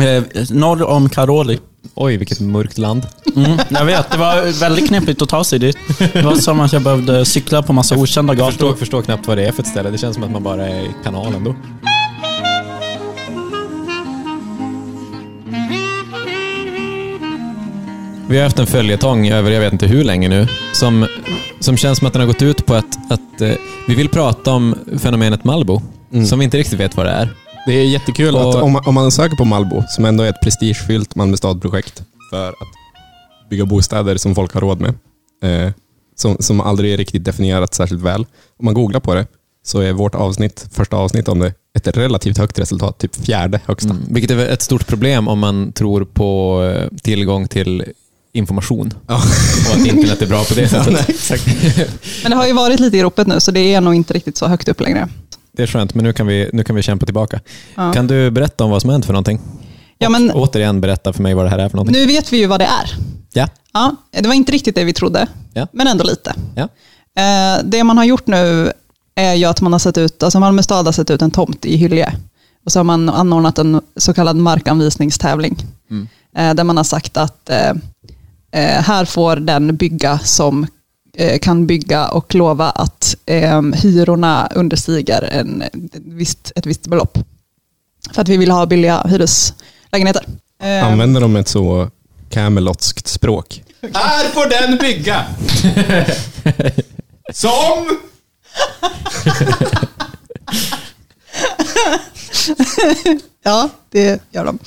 eh, 0.00 0.22
norr 0.50 0.82
om 0.82 1.08
Karoli. 1.08 1.58
Oj, 1.94 2.16
vilket 2.16 2.40
mörkt 2.40 2.78
land. 2.78 3.06
Mm, 3.36 3.58
jag 3.68 3.84
vet, 3.84 4.10
det 4.10 4.18
var 4.18 4.60
väldigt 4.60 4.88
knepigt 4.88 5.22
att 5.22 5.28
ta 5.28 5.44
sig 5.44 5.58
dit. 5.58 5.76
Det 6.12 6.22
var 6.22 6.34
som 6.34 6.60
att 6.60 6.72
jag 6.72 6.82
behövde 6.82 7.24
cykla 7.24 7.62
på 7.62 7.72
massa 7.72 7.96
okända 7.96 8.34
Jag 8.34 8.46
förstår, 8.46 8.66
gator. 8.66 8.78
förstår 8.78 9.02
knappt 9.02 9.26
vad 9.26 9.38
det 9.38 9.46
är 9.46 9.52
för 9.52 9.62
ett 9.62 9.68
ställe. 9.68 9.90
Det 9.90 9.98
känns 9.98 10.14
som 10.14 10.24
att 10.24 10.30
man 10.30 10.42
bara 10.42 10.68
är 10.68 10.80
i 10.80 10.90
kanalen 11.04 11.44
då. 11.44 11.54
Vi 18.28 18.36
har 18.36 18.44
haft 18.44 18.58
en 18.58 18.66
följetong 18.66 19.28
över 19.28 19.50
jag 19.50 19.60
vet 19.60 19.72
inte 19.72 19.86
hur 19.86 20.04
länge 20.04 20.28
nu, 20.28 20.46
som, 20.72 21.06
som 21.60 21.76
känns 21.76 21.98
som 21.98 22.06
att 22.06 22.12
den 22.12 22.20
har 22.20 22.26
gått 22.26 22.42
ut 22.42 22.66
på 22.66 22.74
att, 22.74 23.12
att 23.12 23.40
eh, 23.40 23.52
vi 23.88 23.94
vill 23.94 24.08
prata 24.08 24.52
om 24.52 24.74
fenomenet 24.98 25.44
Malbo, 25.44 25.80
Mm. 26.12 26.26
som 26.26 26.38
vi 26.38 26.44
inte 26.44 26.58
riktigt 26.58 26.80
vet 26.80 26.96
vad 26.96 27.06
det 27.06 27.12
är. 27.12 27.28
Det 27.66 27.72
är 27.72 27.84
jättekul 27.84 28.34
Och- 28.36 28.48
att 28.50 28.62
om, 28.62 28.72
man- 28.72 28.82
om 28.86 28.94
man 28.94 29.10
söker 29.10 29.36
på 29.36 29.44
Malbo, 29.44 29.82
som 29.88 30.04
ändå 30.04 30.24
är 30.24 30.28
ett 30.28 30.40
prestigefyllt 30.42 31.14
Malmö 31.14 31.36
stad-projekt 31.36 32.02
för 32.30 32.48
att 32.48 33.48
bygga 33.50 33.64
bostäder 33.66 34.16
som 34.16 34.34
folk 34.34 34.54
har 34.54 34.60
råd 34.60 34.80
med, 34.80 34.94
eh, 35.66 35.72
som, 36.16 36.36
som 36.40 36.60
aldrig 36.60 36.92
är 36.92 36.96
riktigt 36.96 37.24
definierat 37.24 37.74
särskilt 37.74 38.02
väl. 38.02 38.26
Om 38.58 38.64
man 38.64 38.74
googlar 38.74 39.00
på 39.00 39.14
det 39.14 39.26
så 39.64 39.80
är 39.80 39.92
vårt 39.92 40.14
avsnitt, 40.14 40.66
första 40.72 40.96
avsnitt 40.96 41.28
om 41.28 41.38
det, 41.38 41.52
ett 41.76 41.96
relativt 41.96 42.38
högt 42.38 42.58
resultat, 42.58 42.98
typ 42.98 43.16
fjärde 43.16 43.60
högsta. 43.66 43.90
Mm. 43.90 44.02
Vilket 44.10 44.30
är 44.30 44.38
ett 44.48 44.62
stort 44.62 44.86
problem 44.86 45.28
om 45.28 45.38
man 45.38 45.72
tror 45.72 46.04
på 46.04 46.62
eh, 46.76 46.96
tillgång 47.02 47.48
till 47.48 47.84
information. 48.34 48.94
Ja. 49.08 49.14
Och 49.70 49.76
att 49.80 49.86
internet 49.86 50.22
är 50.22 50.26
bra 50.26 50.44
på 50.44 50.54
det 50.54 50.68
sättet. 51.14 51.90
Men 52.22 52.30
det 52.30 52.36
har 52.36 52.46
ju 52.46 52.52
varit 52.52 52.80
lite 52.80 52.96
i 52.96 53.02
ropet 53.02 53.26
nu, 53.26 53.40
så 53.40 53.50
det 53.50 53.74
är 53.74 53.80
nog 53.80 53.94
inte 53.94 54.14
riktigt 54.14 54.36
så 54.36 54.46
högt 54.46 54.68
upp 54.68 54.80
längre. 54.80 55.08
Det 55.52 55.62
är 55.62 55.66
skönt, 55.66 55.94
men 55.94 56.04
nu 56.04 56.12
kan 56.12 56.26
vi, 56.26 56.50
nu 56.52 56.64
kan 56.64 56.76
vi 56.76 56.82
kämpa 56.82 57.06
tillbaka. 57.06 57.40
Ja. 57.74 57.92
Kan 57.92 58.06
du 58.06 58.30
berätta 58.30 58.64
om 58.64 58.70
vad 58.70 58.80
som 58.82 58.90
hänt 58.90 59.06
för 59.06 59.12
någonting? 59.12 59.40
Ja, 59.98 60.08
men 60.08 60.30
Återigen 60.30 60.80
berätta 60.80 61.12
för 61.12 61.22
mig 61.22 61.34
vad 61.34 61.44
det 61.44 61.50
här 61.50 61.58
är 61.58 61.68
för 61.68 61.76
någonting. 61.76 62.00
nu 62.00 62.06
vet 62.06 62.32
vi 62.32 62.36
ju 62.36 62.46
vad 62.46 62.60
det 62.60 62.64
är. 62.64 62.96
Ja. 63.32 63.48
Ja, 63.72 63.96
det 64.10 64.26
var 64.28 64.34
inte 64.34 64.52
riktigt 64.52 64.74
det 64.74 64.84
vi 64.84 64.92
trodde, 64.92 65.26
Ja. 65.52 65.66
men 65.72 65.86
ändå 65.86 66.04
lite. 66.04 66.34
Ja. 66.54 66.62
Eh, 67.22 67.64
det 67.64 67.84
man 67.84 67.98
har 67.98 68.04
gjort 68.04 68.26
nu 68.26 68.72
är 69.14 69.34
ju 69.34 69.44
att 69.44 69.60
man 69.60 69.72
har 69.72 69.78
sett 69.78 69.98
ut, 69.98 70.22
alltså 70.22 70.40
Malmö 70.40 70.62
stad 70.62 70.84
har 70.86 70.92
sett 70.92 71.10
ut 71.10 71.22
en 71.22 71.30
tomt 71.30 71.64
i 71.64 71.76
Hyllie. 71.76 72.12
Och 72.66 72.72
så 72.72 72.78
har 72.78 72.84
man 72.84 73.08
anordnat 73.08 73.58
en 73.58 73.80
så 73.96 74.14
kallad 74.14 74.36
markanvisningstävling. 74.36 75.56
Mm. 75.90 76.08
Eh, 76.36 76.54
där 76.54 76.64
man 76.64 76.76
har 76.76 76.84
sagt 76.84 77.16
att 77.16 77.50
eh, 77.50 77.72
här 78.60 79.04
får 79.04 79.36
den 79.36 79.76
bygga 79.76 80.18
som 80.18 80.66
eh, 81.16 81.38
kan 81.38 81.66
bygga 81.66 82.08
och 82.08 82.34
lova 82.34 82.70
att 82.70 83.16
eh, 83.26 83.62
hyrorna 83.62 84.48
understiger 84.54 85.22
en, 85.22 85.62
ett, 85.62 85.72
visst, 85.94 86.52
ett 86.56 86.66
visst 86.66 86.86
belopp. 86.86 87.18
För 88.12 88.22
att 88.22 88.28
vi 88.28 88.36
vill 88.36 88.50
ha 88.50 88.66
billiga 88.66 89.02
hyreslägenheter. 89.08 90.24
Eh, 90.62 90.86
Använder 90.86 91.20
de 91.20 91.36
ett 91.36 91.48
så 91.48 91.90
camelotskt 92.30 93.06
språk? 93.06 93.62
Här 93.94 94.28
får 94.28 94.48
den 94.48 94.78
bygga! 94.78 95.26
Som? 97.32 97.98
Ja, 103.42 103.68
det 103.90 104.22
gör 104.30 104.44
de. 104.44 104.58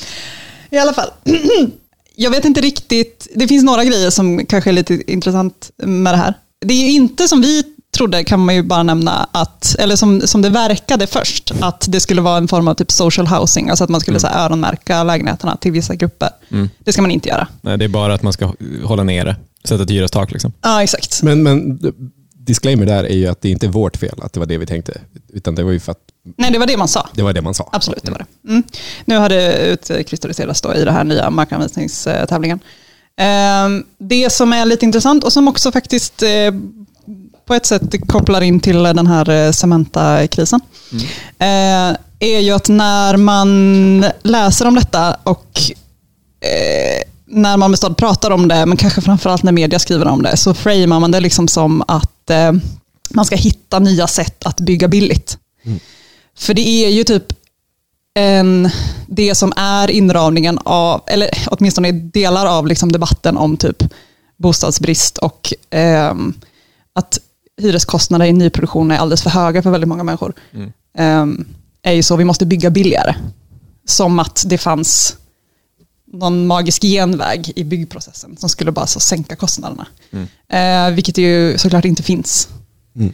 I 0.69 0.78
alla 0.78 0.93
fall. 0.93 1.10
Jag 2.19 2.32
vet 2.32 2.45
inte 2.45 2.62
riktigt, 2.62 3.27
det 3.36 3.47
finns 3.47 3.63
några 3.63 3.84
grejer 3.84 4.10
som 4.10 4.45
kanske 4.45 4.69
är 4.69 4.73
lite 4.73 5.12
intressant 5.12 5.71
med 5.77 6.13
det 6.13 6.17
här. 6.17 6.34
Det 6.65 6.73
är 6.73 6.86
ju 6.86 6.91
inte 6.91 7.27
som 7.27 7.41
vi 7.41 7.63
trodde, 7.97 8.23
kan 8.23 8.45
man 8.45 8.56
ju 8.56 8.63
bara 8.63 8.84
nämna, 8.84 9.30
att, 9.32 9.75
eller 9.80 9.95
som, 9.95 10.21
som 10.21 10.41
det 10.41 10.49
verkade 10.49 11.08
först, 11.08 11.51
att 11.60 11.86
det 11.89 11.99
skulle 11.99 12.21
vara 12.21 12.38
en 12.38 12.47
form 12.47 12.67
av 12.67 12.73
typ 12.73 12.91
social 12.91 13.27
housing, 13.27 13.69
alltså 13.69 13.84
att 13.84 13.89
man 13.89 14.01
skulle 14.01 14.19
så 14.19 14.27
här, 14.27 14.45
öronmärka 14.45 15.03
lägenheterna 15.03 15.58
till 15.58 15.71
vissa 15.71 15.95
grupper. 15.95 16.30
Det 16.80 16.93
ska 16.93 17.01
man 17.01 17.12
inte 17.12 17.30
göra. 17.30 17.47
Nej, 17.62 17.77
det 17.77 17.86
är 17.86 17.89
bara 17.89 18.13
att 18.13 18.23
man 18.23 18.34
ska 18.34 18.53
hålla 18.84 19.03
nere, 19.03 19.36
sätta 19.63 19.84
ett 19.84 19.89
hyrestak 19.89 20.32
liksom. 20.32 20.51
Ja, 20.62 20.84
exakt. 20.84 21.23
Men, 21.23 21.43
men 21.43 21.80
disclaimer 22.48 22.86
där 22.86 23.04
är 23.04 23.16
ju 23.16 23.28
att 23.28 23.42
det 23.42 23.50
inte 23.50 23.66
är 23.66 23.70
vårt 23.70 23.98
fel 23.98 24.20
att 24.22 24.34
det 24.34 24.40
var 24.40 24.48
det 24.48 24.58
vi 24.58 24.66
tänkte. 24.66 25.02
Utan 25.34 25.56
det 25.56 25.64
var 25.64 25.72
ju 25.72 25.80
för 25.80 25.92
att 25.92 26.00
Nej, 26.38 26.52
det 26.52 26.60
var 26.60 26.68
det 26.68 26.78
man 26.78 26.88
sa. 26.88 27.10
det 27.14 27.22
var 27.24 27.34
det 27.34 27.42
man 27.42 27.54
sa. 27.54 27.70
Absolut, 27.72 28.04
det 28.04 28.12
var 28.12 28.18
det. 28.18 28.50
Mm. 28.50 28.64
Nu 29.06 29.18
har 29.18 29.30
det 29.30 29.58
utkristalliserats 29.90 30.62
då 30.62 30.74
i 30.76 30.84
den 30.86 30.94
här 30.94 31.04
nya 31.04 31.30
markanvisningstävlingen. 31.30 32.60
Ehm, 33.20 33.84
Det 33.98 34.30
som 34.34 34.54
är 34.54 34.66
lite 34.66 34.86
intressant 34.86 35.24
och 35.24 35.34
som 35.34 35.48
också 35.48 35.72
faktiskt 35.72 36.24
eh, 36.24 36.52
på 37.46 37.54
ett 37.54 37.66
sätt 37.66 38.08
kopplar 38.08 38.42
in 38.42 38.60
till 38.60 38.84
den 38.84 39.08
här 39.08 39.30
eh, 39.30 39.52
Cementa-krisen, 39.52 40.60
eh, 41.40 41.96
är 42.20 42.40
ju 42.40 42.52
att 42.52 42.70
när 42.70 43.18
man 43.18 44.06
läser 44.24 44.68
om 44.68 44.76
detta 44.76 45.18
och 45.24 45.60
när 47.26 47.58
Malmö 47.58 47.78
stad 47.78 47.98
pratar 47.98 48.32
om 48.32 48.48
det, 48.48 48.66
men 48.66 48.78
kanske 48.78 49.02
framförallt 49.02 49.44
när 49.44 49.52
media 49.52 49.80
skriver 49.80 50.08
om 50.08 50.24
det, 50.24 50.38
så 50.38 50.54
framar 50.54 51.00
man 51.00 51.12
det 51.12 51.20
liksom 51.20 51.48
som 51.48 51.84
att 51.88 52.12
eh, 52.30 52.54
man 53.10 53.26
ska 53.26 53.36
hitta 53.36 53.80
nya 53.80 54.08
sätt 54.08 54.46
att 54.46 54.60
bygga 54.60 54.88
billigt. 54.88 55.38
För 56.38 56.54
det 56.54 56.86
är 56.86 56.90
ju 56.90 57.04
typ 57.04 57.34
en, 58.13 58.70
det 59.08 59.36
som 59.36 59.54
är 59.56 59.92
inramningen 59.92 60.60
av, 60.63 61.02
eller 61.08 61.30
åtminstone 61.48 61.92
delar 61.92 62.46
av 62.46 62.68
liksom 62.68 62.92
debatten 62.92 63.38
om 63.38 63.58
typ 63.58 63.84
bostadsbrist 64.38 65.18
och 65.18 65.54
ehm, 65.70 66.34
att 66.94 67.20
hyreskostnader 67.62 68.26
i 68.26 68.34
nyproduktion 68.34 68.92
är 68.92 68.98
alldeles 68.98 69.24
för 69.24 69.30
höga 69.30 69.63
för 69.63 69.70
väldigt 69.70 69.88
många 69.88 70.04
människor. 70.04 70.34
Ehm, 70.98 71.46
är 71.82 71.94
ju 71.94 72.04
så, 72.04 72.16
vi 72.16 72.26
måste 72.26 72.46
bygga 72.46 72.70
billigare. 72.70 73.16
Som 73.86 74.20
att 74.20 74.44
det 74.46 74.58
fanns 74.58 75.18
någon 76.13 76.48
magisk 76.48 76.82
genväg 76.82 77.52
i 77.56 77.63
byggprocessen 77.63 78.38
som 78.38 78.50
skulle 78.50 78.72
bara 78.72 78.88
så 78.88 79.00
sänka 79.00 79.36
kostnaderna. 79.36 79.88
Eh, 80.50 80.91
vilket 80.93 81.17
ju 81.17 81.58
såklart 81.58 81.86
inte 81.86 82.04
finns. 82.04 82.50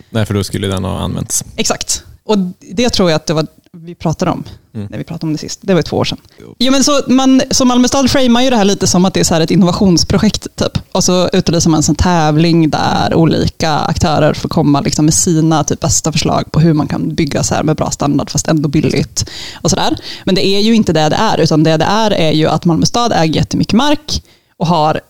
Nej, 0.10 0.25
för 0.25 0.34
då 0.34 0.43
skulle 0.43 0.67
den 0.67 0.84
ha 0.84 0.99
använts. 0.99 1.43
Exakt. 1.56 2.03
Och 2.23 2.38
det 2.60 2.89
tror 2.89 3.10
jag 3.10 3.15
att 3.15 3.25
det 3.25 3.34
var 3.34 3.47
vi 3.77 3.95
pratade 3.95 4.31
om 4.31 4.43
när 4.71 4.97
vi 4.97 5.03
pratade 5.03 5.25
om 5.25 5.33
det 5.33 5.39
sist. 5.39 5.59
Det 5.62 5.73
var 5.73 5.81
två 5.81 5.97
år 5.97 6.03
sedan. 6.03 6.17
Jo, 6.57 6.71
men 6.71 6.83
så 6.83 7.01
man, 7.07 7.41
som 7.51 7.67
Malmö 7.67 7.88
stad 7.88 8.12
framar 8.12 8.41
ju 8.41 8.49
det 8.49 8.55
här 8.55 8.65
lite 8.65 8.88
som 8.88 9.05
att 9.05 9.13
det 9.13 9.19
är 9.19 9.23
så 9.23 9.36
ett 9.36 9.51
innovationsprojekt. 9.51 10.47
Typ. 10.55 10.77
Och 10.91 11.03
så 11.03 11.29
utlyser 11.33 11.69
man 11.69 11.77
en 11.77 11.83
sån 11.83 11.95
tävling 11.95 12.69
där 12.69 13.15
olika 13.15 13.71
aktörer 13.71 14.33
får 14.33 14.49
komma 14.49 14.81
liksom 14.81 15.05
med 15.05 15.13
sina 15.13 15.63
typ 15.63 15.79
bästa 15.79 16.12
förslag 16.12 16.51
på 16.51 16.59
hur 16.59 16.73
man 16.73 16.88
kan 16.88 17.15
bygga 17.15 17.43
så 17.43 17.55
här 17.55 17.63
med 17.63 17.75
bra 17.75 17.91
standard 17.91 18.29
fast 18.29 18.47
ändå 18.47 18.69
billigt. 18.69 19.29
Och 19.62 19.69
så 19.69 19.75
där. 19.75 19.99
Men 20.25 20.36
det 20.36 20.45
är 20.45 20.59
ju 20.59 20.75
inte 20.75 20.93
det 20.93 21.09
det 21.09 21.15
är, 21.15 21.38
utan 21.38 21.63
det 21.63 21.77
det 21.77 21.86
är 21.86 22.12
är 22.12 22.31
ju 22.31 22.47
att 22.47 22.65
Malmö 22.65 22.86
stad 22.86 23.12
äger 23.15 23.36
jättemycket 23.36 23.73
mark 23.73 24.23
och 24.57 24.67
har 24.67 25.01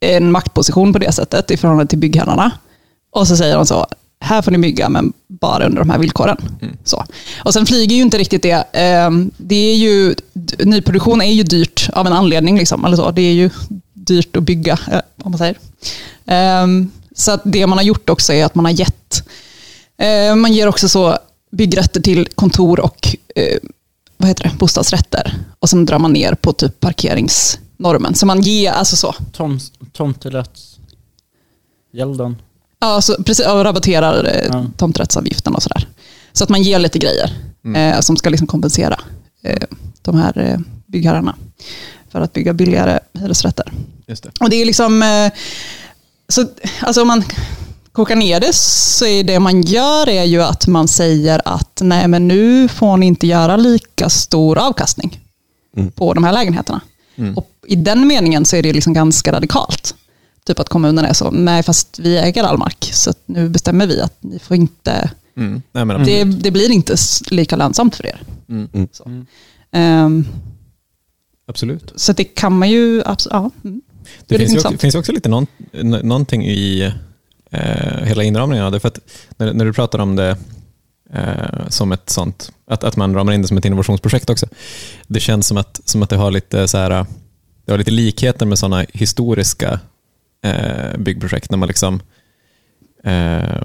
en 0.00 0.32
maktposition 0.32 0.92
på 0.92 0.98
det 0.98 1.12
sättet 1.12 1.50
i 1.50 1.56
förhållande 1.56 1.90
till 1.90 1.98
byggherrarna. 1.98 2.52
Och 3.10 3.28
så 3.28 3.36
säger 3.36 3.56
de 3.56 3.66
så, 3.66 3.86
här 4.22 4.42
får 4.42 4.50
ni 4.50 4.58
bygga 4.58 4.88
men 4.88 5.12
bara 5.28 5.66
under 5.66 5.78
de 5.78 5.90
här 5.90 5.98
villkoren. 5.98 6.36
Så. 6.84 7.04
Och 7.44 7.52
sen 7.52 7.66
flyger 7.66 7.96
ju 7.96 8.02
inte 8.02 8.18
riktigt 8.18 8.42
det. 8.42 8.64
Ehm, 8.72 9.30
det 9.36 9.72
är 9.72 9.76
ju, 9.76 10.14
nyproduktion 10.58 11.22
är 11.22 11.32
ju 11.32 11.42
dyrt 11.42 11.90
av 11.92 12.06
en 12.06 12.12
anledning. 12.12 12.58
Liksom, 12.58 12.84
eller 12.84 12.96
så. 12.96 13.10
Det 13.10 13.22
är 13.22 13.32
ju 13.32 13.50
dyrt 13.92 14.36
att 14.36 14.42
bygga, 14.42 14.72
eh, 14.72 15.00
om 15.22 15.30
man 15.30 15.38
säger. 15.38 15.58
Ehm, 16.26 16.90
så 17.14 17.32
att 17.32 17.40
det 17.44 17.66
man 17.66 17.78
har 17.78 17.84
gjort 17.84 18.10
också 18.10 18.32
är 18.32 18.44
att 18.44 18.54
man 18.54 18.64
har 18.64 18.72
gett, 18.72 19.28
eh, 19.96 20.36
man 20.36 20.52
ger 20.52 20.68
också 20.68 20.88
så 20.88 21.18
byggrätter 21.50 22.00
till 22.00 22.28
kontor 22.34 22.80
och 22.80 23.16
eh, 23.34 23.58
vad 24.16 24.28
heter 24.28 24.44
det, 24.44 24.52
bostadsrätter. 24.58 25.34
Och 25.58 25.70
sen 25.70 25.86
drar 25.86 25.98
man 25.98 26.12
ner 26.12 26.34
på 26.34 26.52
typ 26.52 26.80
parkeringsnormen. 26.80 28.14
Så 28.14 28.26
man 28.26 28.40
ger, 28.40 28.72
alltså 28.72 28.96
så, 28.96 29.14
Tom, 29.32 29.60
tomterättsgälden. 29.92 32.36
Ja, 32.82 33.00
så 33.02 33.22
precis, 33.22 33.46
och 33.46 33.64
rabatterar 33.64 34.24
eh, 34.24 34.46
Ja. 34.52 34.66
tomträttsavgiften 34.76 35.54
och 35.54 35.62
sådär. 35.62 35.88
Så 36.32 36.44
att 36.44 36.50
man 36.50 36.62
ger 36.62 36.78
lite 36.78 36.98
grejer 36.98 37.30
eh, 37.76 38.00
som 38.00 38.16
ska 38.16 38.30
liksom 38.30 38.46
kompensera 38.46 39.00
eh, 39.42 39.62
de 40.02 40.16
här 40.18 40.38
eh, 40.38 40.58
byggherrarna 40.86 41.36
för 42.12 42.20
att 42.20 42.32
bygga 42.32 42.52
billigare 42.52 42.98
hyresrätter. 43.20 43.72
Just 44.06 44.22
det. 44.22 44.30
Och 44.40 44.50
det 44.50 44.56
är 44.56 44.64
liksom, 44.66 45.02
eh, 45.02 45.32
så, 46.28 46.46
alltså 46.80 47.02
om 47.02 47.08
man 47.08 47.24
kokar 47.92 48.16
ner 48.16 48.40
det 48.40 48.54
så 48.54 49.06
är 49.06 49.24
det 49.24 49.40
man 49.40 49.62
gör 49.62 50.08
är 50.08 50.24
ju 50.24 50.42
att 50.42 50.66
man 50.66 50.88
säger 50.88 51.40
att 51.44 51.78
nej 51.82 52.08
men 52.08 52.28
nu 52.28 52.68
får 52.68 52.96
ni 52.96 53.06
inte 53.06 53.26
göra 53.26 53.56
lika 53.56 54.08
stor 54.10 54.58
avkastning 54.58 55.20
på 55.94 56.14
de 56.14 56.24
här 56.24 56.32
lägenheterna. 56.32 56.80
Och 57.36 57.50
I 57.66 57.76
den 57.76 58.06
meningen 58.06 58.44
så 58.44 58.56
är 58.56 58.62
det 58.62 58.72
liksom 58.72 58.92
ganska 58.92 59.32
radikalt. 59.32 59.94
Typ 60.46 60.58
att 60.60 60.68
kommunen 60.68 61.04
är 61.04 61.12
så, 61.12 61.30
nej 61.30 61.62
fast 61.62 61.98
vi 61.98 62.16
äger 62.18 62.44
all 62.44 62.58
mark 62.58 62.90
så 62.92 63.10
att 63.10 63.18
nu 63.26 63.48
bestämmer 63.48 63.86
vi 63.86 64.00
att 64.00 64.16
ni 64.20 64.38
får 64.38 64.56
inte, 64.56 65.10
Mm. 65.36 65.62
Nej, 65.72 65.84
men, 65.84 66.04
det, 66.04 66.24
det 66.24 66.50
blir 66.50 66.70
inte 66.70 66.96
lika 67.30 67.56
lönsamt 67.56 67.96
för 67.96 68.06
er. 68.06 68.22
Mm. 68.48 68.88
Så. 68.92 69.24
Ehm, 69.72 70.24
Absolut. 71.46 71.92
så 71.96 72.12
det 72.12 72.24
kan 72.24 72.58
man 72.58 72.70
ju, 72.70 73.02
abs- 73.02 73.28
ja. 73.30 73.50
mm. 73.64 73.80
Det, 74.26 74.34
är 74.34 74.38
finns, 74.38 74.52
ju 74.52 74.56
också, 74.58 74.78
finns 74.78 74.94
också 74.94 75.12
lite 75.12 75.28
någon, 75.28 75.46
någonting 76.02 76.46
i 76.46 76.92
eh, 77.50 78.04
hela 78.04 78.22
inramningen 78.22 78.64
av 78.64 78.72
det. 78.72 78.80
För 78.80 78.88
att 78.88 78.98
när, 79.36 79.52
när 79.52 79.64
du 79.64 79.72
pratar 79.72 79.98
om 79.98 80.16
det 80.16 80.36
eh, 81.12 81.68
som 81.68 81.92
ett 81.92 82.10
sånt, 82.10 82.52
att, 82.66 82.84
att 82.84 82.96
man 82.96 83.14
ramar 83.14 83.32
in 83.32 83.42
det 83.42 83.48
som 83.48 83.58
ett 83.58 83.64
innovationsprojekt 83.64 84.30
också. 84.30 84.46
Det 85.06 85.20
känns 85.20 85.46
som 85.46 85.56
att, 85.56 85.80
som 85.84 86.02
att 86.02 86.10
det 86.10 86.16
har 86.16 86.30
lite 86.30 86.68
så 86.68 86.78
här, 86.78 87.06
det 87.64 87.72
har 87.72 87.78
lite 87.78 87.90
likheter 87.90 88.46
med 88.46 88.58
sådana 88.58 88.86
historiska 88.92 89.80
eh, 90.42 90.98
byggprojekt 90.98 91.50
när 91.50 91.58
man 91.58 91.68
liksom 91.68 92.00
eh, 93.04 93.62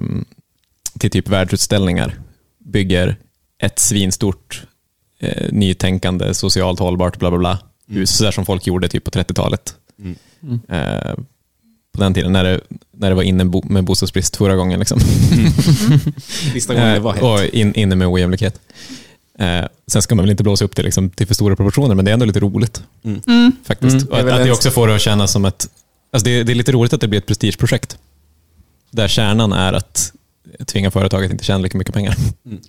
till 0.98 1.10
typ 1.10 1.28
världsutställningar 1.28 2.14
bygger 2.58 3.16
ett 3.62 3.78
svinstort 3.78 4.62
eh, 5.18 5.52
nytänkande, 5.52 6.34
socialt 6.34 6.78
hållbart, 6.78 7.18
bla 7.18 7.30
bla 7.30 7.38
bla, 7.38 7.58
hus, 7.86 8.16
sådär 8.16 8.30
som 8.30 8.46
folk 8.46 8.66
gjorde 8.66 8.88
typ 8.88 9.04
på 9.04 9.10
30-talet. 9.10 9.74
Eh, 10.68 11.14
på 11.92 12.04
den 12.04 12.14
tiden 12.14 12.32
när 12.32 12.44
det, 12.44 12.60
när 12.92 13.08
det 13.08 13.14
var 13.14 13.22
inne 13.22 13.44
bo, 13.44 13.62
med 13.64 13.84
bostadsbrist 13.84 14.36
förra 14.36 14.56
gången. 14.56 14.78
Liksom. 14.78 15.00
Sista 16.52 16.74
gången 16.74 16.94
det 16.94 17.00
var 17.00 17.16
Eh, 17.16 17.22
och 17.22 17.44
in, 17.44 17.74
inne 17.74 17.96
med 17.96 18.08
ojämlikhet. 18.08 18.60
Eh, 19.38 19.64
sen 19.86 20.02
ska 20.02 20.14
man 20.14 20.22
väl 20.22 20.30
inte 20.30 20.42
blåsa 20.42 20.64
upp 20.64 20.76
det 20.76 20.82
liksom, 20.82 21.10
till 21.10 21.26
för 21.26 21.34
stora 21.34 21.56
proportioner, 21.56 21.94
men 21.94 22.04
det 22.04 22.10
är 22.10 22.12
ändå 22.12 22.26
lite 22.26 22.40
roligt. 22.40 22.82
Mm. 23.04 23.52
Faktiskt. 23.64 23.96
Mm. 23.96 24.08
Och 24.08 24.18
att, 24.18 24.24
Det 24.24 24.30
är 24.30 24.32
väl 24.32 24.40
att 24.40 24.46
det 24.46 24.52
också 24.52 24.70
får 24.70 24.88
det 24.88 24.94
att 24.94 25.00
kännas 25.00 25.32
som 25.32 25.44
ett... 25.44 25.68
Alltså 26.10 26.24
det, 26.24 26.42
det 26.42 26.52
är 26.52 26.54
lite 26.54 26.72
roligt 26.72 26.92
att 26.92 27.00
det 27.00 27.08
blir 27.08 27.18
ett 27.18 27.26
prestigeprojekt. 27.26 27.98
Där 28.90 29.08
kärnan 29.08 29.52
är 29.52 29.72
att 29.72 30.12
tvinga 30.66 30.90
företaget 30.90 31.26
att 31.26 31.32
inte 31.32 31.44
tjäna 31.44 31.58
lika 31.58 31.78
mycket 31.78 31.94
pengar. 31.94 32.16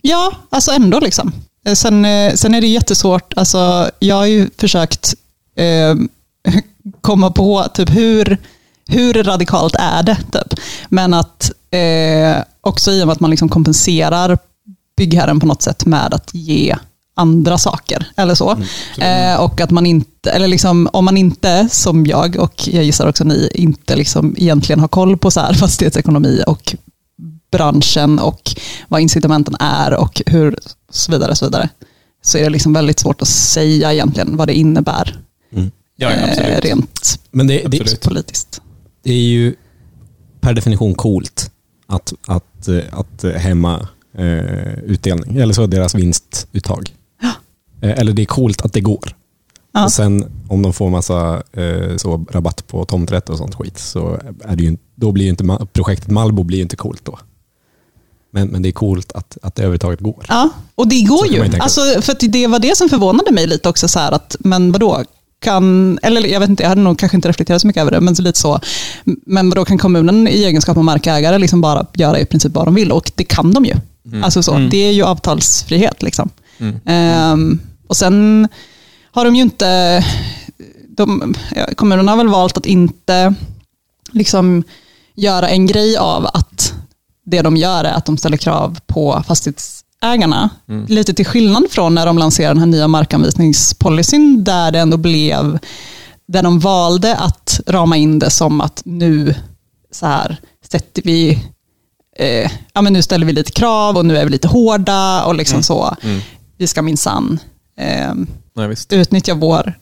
Ja, 0.01 0.31
alltså 0.49 0.71
ändå 0.71 0.99
liksom. 0.99 1.33
Eh, 1.65 1.73
Sen, 1.73 2.05
eh, 2.05 2.33
sen 2.33 2.55
är 2.55 2.61
det 2.61 2.67
jättesvårt, 2.67 3.33
alltså, 3.35 3.91
jag 3.99 4.15
har 4.15 4.25
ju 4.25 4.49
försökt 4.57 5.15
eh, 5.55 5.95
komma 7.01 7.31
på 7.31 7.63
typ 7.73 7.89
hur, 7.89 8.37
hur 8.87 9.13
radikalt 9.23 9.75
är 9.79 10.03
det? 10.03 10.17
Typ. 10.31 10.59
Men 10.89 11.13
att 11.13 11.51
eh, 11.71 12.43
också 12.61 12.91
i 12.91 13.03
och 13.03 13.07
med 13.07 13.13
att 13.13 13.19
man 13.19 13.29
liksom 13.29 13.49
kompenserar 13.49 14.37
byggherren 14.97 15.39
på 15.39 15.45
något 15.45 15.61
sätt 15.61 15.85
med 15.85 16.13
att 16.13 16.29
ge 16.33 16.75
andra 17.19 17.57
saker. 17.57 18.05
Eller 18.15 18.35
så. 18.35 18.51
eh, 18.97 19.41
och 19.41 19.61
att 19.61 19.71
man 19.71 19.85
inte, 19.85 20.31
eller 20.31 20.47
liksom, 20.47 20.89
om 20.93 21.05
man 21.05 21.17
inte, 21.17 21.69
som 21.71 22.05
jag 22.05 22.35
och 22.35 22.67
jag 22.67 22.83
gissar 22.83 23.07
också 23.07 23.23
ni, 23.23 23.49
inte 23.53 23.95
liksom 23.95 24.35
egentligen 24.37 24.79
har 24.79 24.87
koll 24.87 25.17
på 25.17 25.31
så 25.31 25.39
här 25.39 25.53
fastighetsekonomi 25.63 26.43
och 26.47 26.75
branschen 27.51 28.19
och 28.19 28.41
vad 28.87 29.01
incitamenten 29.01 29.55
är 29.59 29.93
och 29.93 30.21
hur 30.25 30.59
så 30.89 31.11
vidare, 31.11 31.35
så 31.35 31.45
vidare. 31.45 31.69
Så 32.21 32.37
är 32.37 32.43
det 32.43 32.49
liksom 32.49 32.73
väldigt 32.73 32.99
svårt 32.99 33.21
att 33.21 33.27
säga 33.27 33.93
egentligen 33.93 34.37
vad 34.37 34.47
det 34.47 34.53
innebär 34.53 35.19
Ja, 36.01 36.11
eh, 36.11 36.61
rent 36.61 37.19
Men 37.31 37.47
det, 37.47 37.53
det, 37.67 37.81
Absolut. 37.81 38.01
politiskt. 38.01 38.61
det 39.03 39.11
är 39.11 39.17
ju 39.17 39.55
per 40.41 40.53
definition 40.53 40.95
coolt 40.95 41.51
att, 41.87 42.13
att, 42.27 42.67
eh, 42.67 42.83
att 42.91 43.23
hämma 43.23 43.87
eh, 44.17 44.73
utdelning, 44.73 45.37
eller 45.37 45.53
så 45.53 45.67
deras 45.67 45.95
vinstuttag. 45.95 46.93
Eh, 47.81 47.99
Eller 47.99 48.13
det 48.13 48.21
är 48.21 48.25
coolt 48.25 48.61
att 48.61 48.73
det 48.73 48.81
går. 48.81 49.15
Ja. 49.73 49.83
Och 49.85 49.91
sen 49.91 50.25
om 50.47 50.61
de 50.61 50.73
får 50.73 50.89
massa 50.89 51.43
eh, 51.53 51.97
så, 51.97 52.25
rabatt 52.31 52.67
på 52.67 52.85
tomträtt 52.85 53.29
och 53.29 53.37
sånt 53.37 53.55
skit, 53.55 53.79
så 53.79 54.19
är 54.45 54.55
det 54.55 54.63
ju, 54.63 54.69
inte- 54.69 54.83
då 54.95 55.11
blir 55.11 55.23
ju 55.25 55.29
inte 55.29 55.57
projektet 55.73 56.09
Malbo 56.11 56.43
blir 56.43 56.57
ju 56.57 56.61
inte 56.63 56.75
coolt 56.75 57.05
då. 57.05 57.19
Men, 58.31 58.47
men 58.47 58.61
det 58.61 58.69
är 58.69 58.73
coolt 58.73 59.11
att, 59.11 59.37
att 59.41 59.55
det 59.55 59.61
överhuvudtaget 59.61 59.99
går. 59.99 60.25
Ja, 60.29 60.49
och 60.75 60.87
det 60.87 61.01
går 61.01 61.27
ju. 61.27 61.39
Alltså, 61.59 61.81
för 62.01 62.11
att 62.11 62.19
det 62.29 62.47
var 62.47 62.59
det 62.59 62.77
som 62.77 62.89
förvånade 62.89 63.31
mig 63.31 63.47
lite 63.47 63.69
också. 63.69 63.87
Så 63.87 63.99
här 63.99 64.11
att, 64.11 64.35
men 64.39 64.71
vadå, 64.71 65.03
kan, 65.41 65.99
eller 66.01 66.27
jag 66.27 66.39
vet 66.39 66.49
inte, 66.49 66.63
jag 66.63 66.69
hade 66.69 66.81
nog 66.81 66.99
kanske 66.99 67.17
inte 67.17 67.29
reflekterat 67.29 67.61
så 67.61 67.67
mycket 67.67 67.81
över 67.81 67.91
det, 67.91 68.01
men 68.01 68.15
så 68.15 68.21
lite 68.21 68.39
så. 68.39 68.59
Men 69.25 69.49
vadå, 69.49 69.65
kan 69.65 69.77
kommunen 69.77 70.27
i 70.27 70.43
egenskap 70.43 70.77
av 70.77 70.83
markägare 70.83 71.37
liksom 71.37 71.61
bara 71.61 71.85
göra 71.93 72.19
i 72.19 72.25
princip 72.25 72.53
vad 72.55 72.67
de 72.67 72.75
vill? 72.75 72.91
Och 72.91 73.11
det 73.15 73.23
kan 73.23 73.53
de 73.53 73.65
ju. 73.65 73.73
Alltså 74.23 74.43
så, 74.43 74.53
Mm. 74.53 74.69
Det 74.69 74.77
är 74.77 74.91
ju 74.91 75.03
avtalsfrihet. 75.03 76.01
Liksom. 76.03 76.29
Mm. 76.57 76.79
Ehm, 76.85 77.59
och 77.89 77.97
sen 77.97 78.47
har 79.11 79.25
de 79.25 79.35
ju 79.35 79.41
inte, 79.41 80.03
de, 80.87 81.33
kommunerna 81.75 82.11
har 82.11 82.17
väl 82.17 82.27
valt 82.27 82.57
att 82.57 82.65
inte 82.65 83.33
liksom 84.11 84.63
göra 85.15 85.49
en 85.49 85.65
grej 85.67 85.97
av 85.97 86.25
att 86.25 86.73
det 87.25 87.41
de 87.41 87.57
gör 87.57 87.83
är 87.83 87.93
att 87.93 88.05
de 88.05 88.17
ställer 88.17 88.37
krav 88.37 88.79
på 88.87 89.23
fastighetsägarna. 89.27 90.49
Lite 90.87 91.13
till 91.13 91.25
skillnad 91.25 91.63
från 91.69 91.95
när 91.95 92.05
de 92.05 92.17
lanserade 92.17 92.53
den 92.53 92.59
här 92.59 92.65
nya 92.65 92.87
markanvisningspolicyn 92.87 94.43
där 94.43 94.71
det 94.71 94.79
ändå 94.79 94.97
blev, 94.97 95.59
där 96.27 96.43
de 96.43 96.59
valde 96.59 97.15
att 97.15 97.59
rama 97.67 97.97
in 97.97 98.19
det 98.19 98.29
som 98.29 98.61
att 98.61 98.81
nu 98.85 99.35
så 99.91 100.05
här 100.05 100.37
sätter 100.71 101.01
vi, 101.01 101.43
eh, 102.17 102.51
ja 102.73 102.81
men 102.81 102.93
nu 102.93 103.01
ställer 103.01 103.25
vi 103.25 103.33
lite 103.33 103.51
krav 103.51 103.97
och 103.97 104.05
nu 104.05 104.17
är 104.17 104.25
vi 104.25 104.31
lite 104.31 104.47
hårda 104.47 105.23
och 105.23 105.35
liksom 105.35 105.63
så. 105.63 105.95
Vi 106.57 106.67
ska 106.67 106.81
minsann 106.81 107.39
eh, 107.79 108.13
Nej, 108.53 108.67
visst. 108.67 108.93
utnyttja 108.93 109.33
vår 109.35 109.73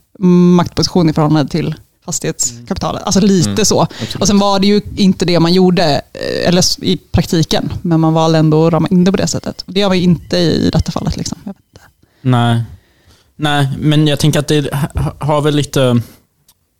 maktposition 0.55 1.09
i 1.09 1.13
förhållande 1.13 1.51
till 1.51 1.75
fastighetskapitalet. 2.05 3.03
Alltså 3.03 3.21
lite 3.21 3.65
så. 3.65 3.87
Och 4.19 4.27
sen 4.27 4.39
var 4.39 4.59
det 4.59 4.67
ju 4.67 4.81
inte 4.95 5.25
det 5.25 5.39
man 5.39 5.53
gjorde, 5.53 5.83
eh, 6.13 6.47
eller 6.47 6.83
i 6.83 6.97
praktiken, 7.11 7.73
men 7.81 7.99
man 7.99 8.13
valde 8.13 8.37
ändå 8.37 8.67
att 8.67 8.73
rama 8.73 8.87
in 8.87 9.03
det 9.03 9.11
på 9.11 9.17
det 9.17 9.27
sättet. 9.27 9.63
Det 9.67 9.79
gör 9.79 9.87
man 9.87 9.97
inte 9.97 10.37
i 10.37 10.69
detta 10.73 10.91
fallet. 10.91 11.17
Liksom. 11.17 11.37
Jag 11.43 11.53
vet 11.53 11.61
inte. 11.73 11.85
Nej. 12.21 12.61
Nej, 13.35 13.69
men 13.79 14.07
jag 14.07 14.19
tänker 14.19 14.39
att 14.39 14.47
det 14.47 14.73
ha- 14.73 15.13
har 15.19 15.41
väl 15.41 15.55
lite 15.55 16.01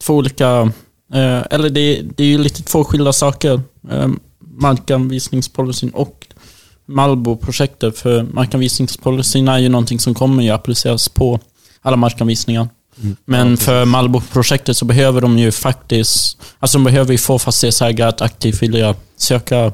två 0.04 0.16
olika, 0.16 0.62
eh, 1.14 1.42
eller 1.52 1.70
det, 1.70 2.02
det 2.16 2.24
är 2.24 2.28
ju 2.28 2.38
lite 2.38 2.64
två 2.64 2.84
skilda 2.84 3.14
saker. 3.14 3.62
Eh, 3.92 4.08
markanvisningspolicyn 4.40 5.90
och 5.90 6.27
Malbo-projektet. 6.88 7.98
För 7.98 8.24
markanvisningspolicyn 8.24 9.48
är 9.48 9.58
ju 9.58 9.70
någonting 9.70 10.00
som 10.00 10.14
kommer 10.14 10.44
ju 10.44 10.50
appliceras 10.50 11.10
på 11.10 11.40
alla 11.82 11.98
markanvisningar. 11.98 12.70
Men 13.26 13.58
för 13.58 13.86
Malbo-projektet 13.86 14.78
så 14.78 14.86
behöver 14.86 15.22
de 15.22 15.40
ju 15.40 15.52
faktiskt, 15.52 16.38
alltså 16.60 16.78
de 16.78 16.84
behöver 16.84 17.12
ju 17.12 17.18
få 17.18 17.40
fastighetsägare 17.40 18.10
att 18.10 18.22
aktivt 18.22 18.62
vilja 18.62 18.96
söka, 19.18 19.66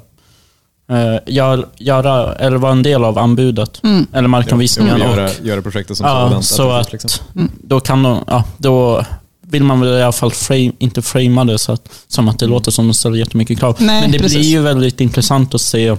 eh, 0.91 1.17
gör, 1.25 1.67
göra, 1.77 2.35
eller 2.35 2.57
vara 2.57 2.71
en 2.71 2.83
del 2.83 3.03
av 3.03 3.17
anbudet. 3.17 3.83
Mm. 3.83 4.07
Eller 4.13 4.27
markanvisningen. 4.27 4.99
Ja, 4.99 5.09
och, 5.09 5.17
göra, 5.17 5.29
göra 5.43 5.61
projektet 5.61 5.97
som 5.97 6.07
ja, 6.07 6.27
sådant. 6.27 6.45
så 6.45 6.71
att, 6.71 6.85
att 6.85 6.91
liksom. 6.91 7.49
då 7.63 7.79
kan 7.79 8.03
de, 8.03 8.23
ja, 8.27 8.43
då 8.57 9.05
vill 9.41 9.63
man 9.63 9.79
väl 9.79 9.99
i 9.99 10.03
alla 10.03 10.11
fall 10.11 10.31
frame, 10.31 10.71
inte 10.79 11.01
framea 11.01 11.43
det 11.43 11.59
så 11.59 11.71
att, 11.71 11.89
som 12.07 12.27
att 12.27 12.39
det 12.39 12.45
låter 12.45 12.71
som 12.71 12.87
de 12.87 12.93
ställer 12.93 13.17
jättemycket 13.17 13.59
krav. 13.59 13.75
Nej, 13.79 14.01
Men 14.01 14.11
det 14.11 14.19
precis. 14.19 14.37
blir 14.37 14.49
ju 14.49 14.61
väldigt 14.61 15.01
intressant 15.01 15.55
att 15.55 15.61
se 15.61 15.95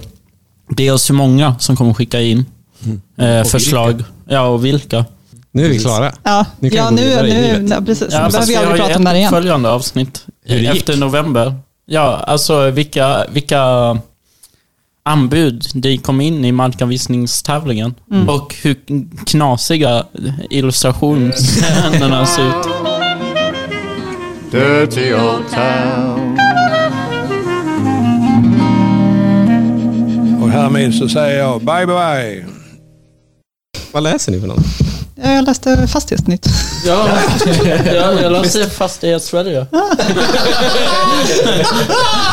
dels 0.69 1.09
hur 1.09 1.15
många 1.15 1.55
som 1.59 1.75
kommer 1.75 1.93
skicka 1.93 2.21
in 2.21 2.45
eh, 3.17 3.43
förslag. 3.43 4.03
Ja, 4.29 4.41
och 4.47 4.65
vilka. 4.65 5.05
Nu 5.51 5.65
är 5.65 5.69
vi 5.69 5.79
klara. 5.79 6.11
Ja, 6.23 6.45
Nu 6.59 6.69
kan 6.69 6.77
ja 6.77 6.89
nu, 6.89 7.21
nu, 7.23 7.59
nej, 7.61 7.85
precis. 7.85 8.07
Ja, 8.11 8.23
nu 8.25 8.29
behöver 8.31 8.47
vi 8.47 8.55
aldrig 8.55 8.81
prata 8.81 8.97
om 8.97 9.03
det 9.03 9.09
här 9.09 9.15
ett 9.15 9.19
igen. 9.19 9.31
följande 9.31 9.69
avsnitt 9.69 10.25
Hur 10.45 10.55
det 10.55 10.61
gick? 10.61 10.75
efter 10.75 10.97
november. 10.97 11.55
Ja, 11.85 12.01
alltså 12.27 12.69
vilka, 12.71 13.25
vilka 13.31 13.61
anbud 15.03 15.65
det 15.73 15.97
kom 15.97 16.21
in 16.21 16.45
i 16.45 16.51
markanvisningstävlingen. 16.51 17.95
Mm. 18.11 18.29
Och 18.29 18.55
hur 18.63 18.75
knasiga 19.25 20.05
illustrationerna 20.49 22.25
ser 22.25 22.47
ut. 22.47 22.67
Dirty 24.51 25.13
old 25.13 25.43
town. 25.53 26.34
Härmed 30.55 30.95
så 30.95 31.09
säger 31.09 31.39
jag 31.39 31.61
bye 31.61 31.85
bye. 31.85 32.45
Vad 33.91 34.03
läser 34.03 34.31
ni 34.31 34.39
för 34.39 34.47
något? 34.47 34.65
Ja, 35.15 35.31
Jag 35.31 35.45
läste 35.45 35.87
Fastighetsnytt. 35.87 36.47
Ja, 36.85 37.09
jag, 37.85 38.21
jag 38.21 38.31
läste 38.31 38.69
Fastighetssverige. 38.69 39.65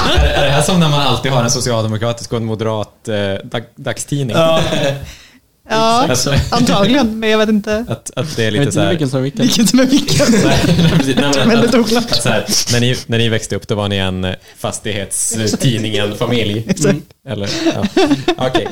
Är, 0.07 0.33
är 0.35 0.43
det 0.45 0.51
här 0.51 0.63
som 0.63 0.81
när 0.81 0.89
man 0.89 1.01
alltid 1.01 1.33
har 1.33 1.43
en 1.45 1.51
socialdemokratisk 1.51 2.33
och 2.33 2.37
en 2.39 2.45
moderat 2.45 3.09
eh, 3.09 3.15
dag, 3.45 3.63
dagstidning? 3.77 4.37
Ja, 4.37 4.61
Alltså, 5.69 6.35
antagligen, 6.51 7.19
men 7.19 7.31
jag 7.31 7.39
vet 7.39 7.49
inte 7.49 7.85
att, 7.89 8.11
att 8.17 8.37
det 8.37 8.43
är 8.43 8.45
Jag 8.45 8.53
lite 8.53 8.65
vet 8.65 8.75
så 8.75 8.81
inte 8.81 8.85
här... 8.85 8.91
vilken 8.91 9.09
som 9.11 9.19
är 9.19 9.23
vilken. 9.23 9.43
vilken 9.47 9.67
som 9.67 9.81
är 9.81 9.87
vilken. 9.87 10.27
Väldigt 11.49 11.75
oklart. 11.75 12.11
så 12.11 12.29
när, 12.73 12.81
ni, 12.81 12.97
när 13.07 13.19
ni 13.19 13.29
växte 13.29 13.57
upp, 13.57 13.69
då 13.69 13.75
var 13.75 13.89
ni 13.89 13.97
en 13.97 14.25
eh, 14.25 14.35
fastighetstidningen-familj. 14.59 16.67
Eller, 17.29 17.51
ja. 17.75 17.87
Okej. 18.47 18.69